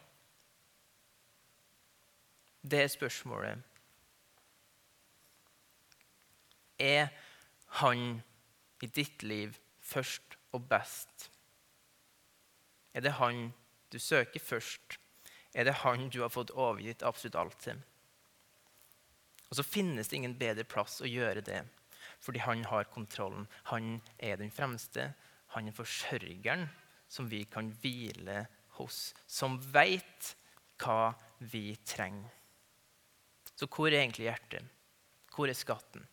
Det 2.63 2.85
er 2.85 2.95
spørsmålet. 2.95 3.59
Er 6.79 7.09
han 7.83 8.21
i 8.81 8.89
ditt 8.89 9.23
liv 9.23 9.59
først 9.81 10.37
og 10.57 10.67
best? 10.71 11.29
Er 12.95 13.05
det 13.05 13.17
han 13.19 13.51
du 13.93 13.99
søker 13.99 14.43
først? 14.43 14.99
Er 15.55 15.67
det 15.67 15.81
han 15.83 16.09
du 16.11 16.21
har 16.23 16.33
fått 16.33 16.55
overgitt 16.55 17.03
absolutt 17.07 17.39
alt 17.39 17.59
til? 17.63 17.79
Og 19.51 19.59
så 19.59 19.67
finnes 19.67 20.09
det 20.09 20.21
ingen 20.21 20.39
bedre 20.39 20.65
plass 20.65 21.01
å 21.03 21.11
gjøre 21.11 21.43
det, 21.43 21.65
fordi 22.23 22.43
han 22.45 22.63
har 22.71 22.91
kontrollen. 22.93 23.49
Han 23.73 23.99
er 24.19 24.39
den 24.39 24.53
fremste. 24.55 25.11
Han 25.57 25.67
er 25.67 25.75
forsørgeren 25.75 26.69
som 27.11 27.27
vi 27.27 27.43
kan 27.51 27.73
hvile 27.83 28.45
hos, 28.79 29.11
som 29.27 29.59
veit 29.75 30.35
hva 30.81 31.13
vi 31.51 31.75
trenger. 31.85 32.31
Så 33.59 33.67
hvor 33.69 33.91
er 33.91 34.05
egentlig 34.05 34.31
hjertet? 34.31 34.65
Hvor 35.35 35.51
er 35.51 35.59
skatten? 35.59 36.07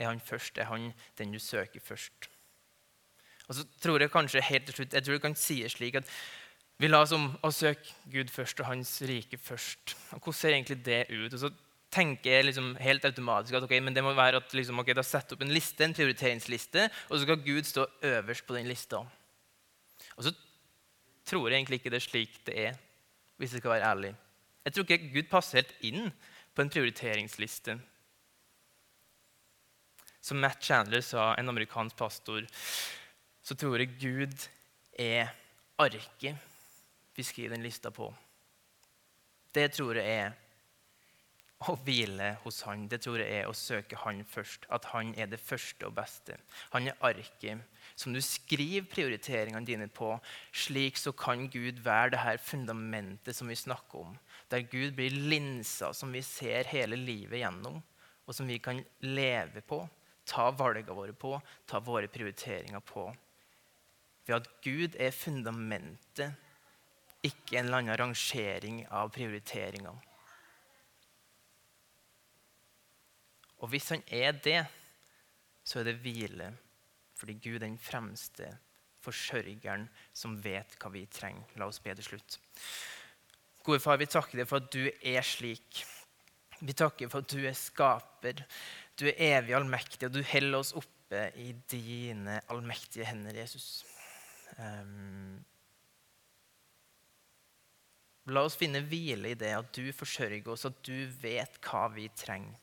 Er 0.00 0.08
han 0.08 0.20
først? 0.24 0.58
Er 0.58 0.70
han 0.70 0.92
den 1.18 1.32
du 1.34 1.38
søker 1.38 1.80
først? 1.84 2.30
Og 3.50 3.56
så 3.58 3.64
tror 3.82 4.00
jeg 4.00 4.12
kanskje 4.12 4.42
helt 4.46 4.68
til 4.68 4.74
slutt, 4.74 4.94
jeg 4.94 5.04
tror 5.04 5.18
du 5.18 5.22
kan 5.24 5.34
si 5.36 5.58
det 5.62 5.72
slik 5.74 5.98
at 5.98 6.10
vi 6.80 6.88
la 6.88 7.02
oss 7.04 7.12
om 7.12 7.26
å 7.44 7.50
søke 7.52 7.92
Gud 8.08 8.30
først 8.32 8.62
og 8.62 8.70
Hans 8.70 8.92
rike 9.04 9.36
først. 9.36 9.96
Og 10.14 10.22
hvordan 10.22 10.38
ser 10.38 10.54
egentlig 10.54 10.78
det 10.86 11.02
ut? 11.10 11.34
Og 11.34 11.40
så 11.42 11.50
tenker 11.92 12.30
jeg 12.30 12.46
liksom 12.46 12.70
helt 12.80 13.04
automatisk 13.04 13.58
at 13.58 13.66
okay, 13.66 13.82
det 13.82 14.04
må 14.06 14.14
være 14.16 14.40
at 14.40 14.54
liksom, 14.54 14.78
okay, 14.80 14.94
da 14.96 15.04
setter 15.04 15.36
opp 15.36 15.42
en 15.44 15.52
liste, 15.52 15.84
en 15.84 15.96
prioriteringsliste, 15.96 16.86
og 17.08 17.18
så 17.18 17.24
skal 17.26 17.42
Gud 17.44 17.68
stå 17.68 17.84
øverst 18.12 18.46
på 18.46 18.56
den 18.56 18.70
lista. 18.70 19.02
Og 20.16 20.24
så 20.24 20.32
tror 21.28 21.50
jeg 21.50 21.58
egentlig 21.58 21.80
ikke 21.80 21.92
det 21.92 22.00
er 22.00 22.06
slik 22.06 22.40
det 22.46 22.58
er, 22.68 22.80
hvis 23.36 23.52
jeg 23.52 23.64
skal 23.64 23.74
være 23.74 23.90
ærlig. 23.90 24.14
Jeg 24.64 24.72
tror 24.72 24.86
ikke 24.86 25.12
Gud 25.18 25.30
passer 25.30 25.60
helt 25.60 25.74
inn 25.84 26.08
på 26.54 26.64
en 26.64 26.72
prioriteringsliste. 26.72 27.76
Som 30.20 30.40
Matt 30.40 30.62
Chandler 30.62 31.00
sa, 31.04 31.34
en 31.34 31.48
amerikansk 31.48 31.96
pastor, 31.96 32.46
så 33.42 33.56
tror 33.56 33.80
jeg 33.80 33.96
Gud 34.00 34.48
er 35.00 35.32
arket 35.80 36.46
vi 37.16 37.24
skriver 37.24 37.56
den 37.56 37.64
lista 37.64 37.90
på. 37.92 38.06
Det 39.52 39.66
tror 39.74 39.98
jeg 39.98 40.20
er 40.22 40.36
å 41.68 41.74
hvile 41.84 42.30
hos 42.44 42.62
han, 42.64 42.86
det 42.88 43.02
tror 43.04 43.20
jeg 43.20 43.42
er 43.42 43.48
å 43.50 43.56
søke 43.56 43.98
han 44.00 44.22
først. 44.24 44.64
At 44.72 44.86
han 44.94 45.10
er 45.20 45.28
det 45.28 45.40
første 45.42 45.88
og 45.88 45.96
beste. 45.98 46.38
Han 46.72 46.88
er 46.88 46.96
arket 47.04 47.66
som 47.98 48.14
du 48.16 48.20
skriver 48.24 48.88
prioriteringene 48.88 49.68
dine 49.68 49.90
på. 49.92 50.14
Slik 50.56 50.96
så 50.96 51.12
kan 51.12 51.48
Gud 51.52 51.82
være 51.84 52.14
det 52.14 52.22
her 52.22 52.40
fundamentet 52.40 53.36
som 53.36 53.52
vi 53.52 53.58
snakker 53.58 54.06
om. 54.06 54.16
Der 54.48 54.64
Gud 54.64 54.94
blir 54.96 55.12
linsa 55.12 55.92
som 55.96 56.14
vi 56.14 56.24
ser 56.24 56.70
hele 56.72 56.96
livet 56.96 57.42
gjennom, 57.42 57.82
og 58.24 58.36
som 58.36 58.48
vi 58.48 58.60
kan 58.62 58.80
leve 59.04 59.60
på, 59.66 59.82
ta 60.30 60.50
valgene 60.54 60.94
våre 60.94 61.14
på, 61.16 61.34
ta 61.66 61.80
våre 61.82 62.10
prioriteringer 62.12 62.82
på. 62.86 63.08
Ved 64.28 64.36
at 64.36 64.48
Gud 64.62 64.96
er 65.00 65.14
fundamentet, 65.14 66.38
ikke 67.26 67.58
en 67.58 67.66
eller 67.66 67.82
annen 67.82 67.98
rangering 68.00 68.84
av 68.86 69.10
prioriteringene. 69.12 69.98
Og 73.60 73.68
hvis 73.68 73.90
han 73.92 74.02
er 74.08 74.32
det, 74.40 74.62
så 75.64 75.82
er 75.82 75.90
det 75.90 75.98
hvile. 76.00 76.48
Fordi 77.20 77.36
Gud 77.36 77.58
er 77.58 77.66
den 77.66 77.76
fremste 77.76 78.48
forsørgeren 79.04 79.84
som 80.16 80.38
vet 80.40 80.78
hva 80.80 80.92
vi 80.94 81.04
trenger. 81.12 81.44
La 81.60 81.68
oss 81.68 81.82
be 81.84 81.92
til 81.98 82.12
slutt. 82.12 82.38
Gode 83.64 83.82
far, 83.84 84.00
vi 84.00 84.08
takker 84.08 84.40
deg 84.40 84.48
for 84.48 84.62
at 84.62 84.72
du 84.72 84.86
er 84.88 85.26
slik. 85.26 85.82
Vi 86.60 86.76
takker 86.76 87.08
for 87.08 87.24
at 87.24 87.32
du 87.32 87.40
er 87.48 87.56
skaper. 87.56 88.42
Du 89.00 89.06
er 89.08 89.20
evig 89.38 89.54
allmektig, 89.56 90.08
og 90.08 90.16
du 90.16 90.20
holder 90.26 90.58
oss 90.60 90.74
oppe 90.76 91.26
i 91.40 91.50
dine 91.72 92.36
allmektige 92.52 93.06
hender, 93.08 93.38
Jesus. 93.40 93.82
Um, 94.60 95.38
la 98.30 98.44
oss 98.44 98.58
finne 98.60 98.82
hvile 98.84 99.32
i 99.32 99.38
det 99.38 99.54
at 99.56 99.70
du 99.74 99.88
forsørger 99.96 100.52
oss, 100.52 100.66
at 100.68 100.82
du 100.86 101.08
vet 101.22 101.56
hva 101.64 101.86
vi 101.94 102.10
trenger. 102.14 102.58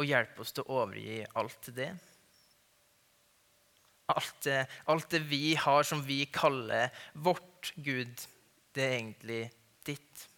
Og 0.00 0.08
hjelp 0.08 0.40
oss 0.40 0.54
til 0.56 0.64
å 0.66 0.80
overgi 0.82 1.20
alt 1.38 1.58
til 1.62 1.76
det. 1.76 1.90
Alt 4.12 4.48
alt 4.90 5.08
det 5.14 5.22
vi 5.30 5.54
har 5.56 5.86
som 5.86 6.02
vi 6.04 6.24
kaller 6.32 6.90
vårt 7.14 7.70
Gud, 7.76 8.26
det 8.74 8.82
er 8.82 8.96
egentlig 8.98 9.42
ditt. 9.86 10.31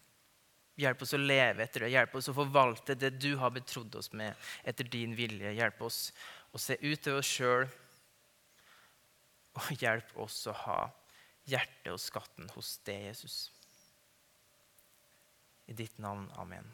Hjelp 0.80 1.04
oss 1.06 1.14
å 1.14 1.20
leve 1.20 1.62
etter 1.62 1.84
det. 1.84 1.92
Hjelp 1.94 2.16
oss 2.18 2.28
å 2.32 2.36
forvalte 2.36 2.96
det 2.98 3.12
du 3.22 3.34
har 3.38 3.52
betrodd 3.54 3.94
oss 4.00 4.10
med, 4.12 4.34
etter 4.66 4.88
din 4.90 5.14
vilje. 5.14 5.54
Hjelp 5.54 5.82
oss 5.86 6.08
å 6.54 6.58
se 6.58 6.76
ut 6.82 7.02
til 7.02 7.20
oss 7.20 7.30
sjøl, 7.30 7.66
og 9.54 9.70
hjelp 9.78 10.16
oss 10.18 10.40
å 10.50 10.54
ha 10.64 10.78
hjertet 11.46 11.92
og 11.92 12.00
skatten 12.02 12.48
hos 12.56 12.76
deg, 12.86 13.10
Jesus. 13.12 13.36
I 15.70 15.76
ditt 15.78 15.98
navn. 16.02 16.26
Amen. 16.40 16.66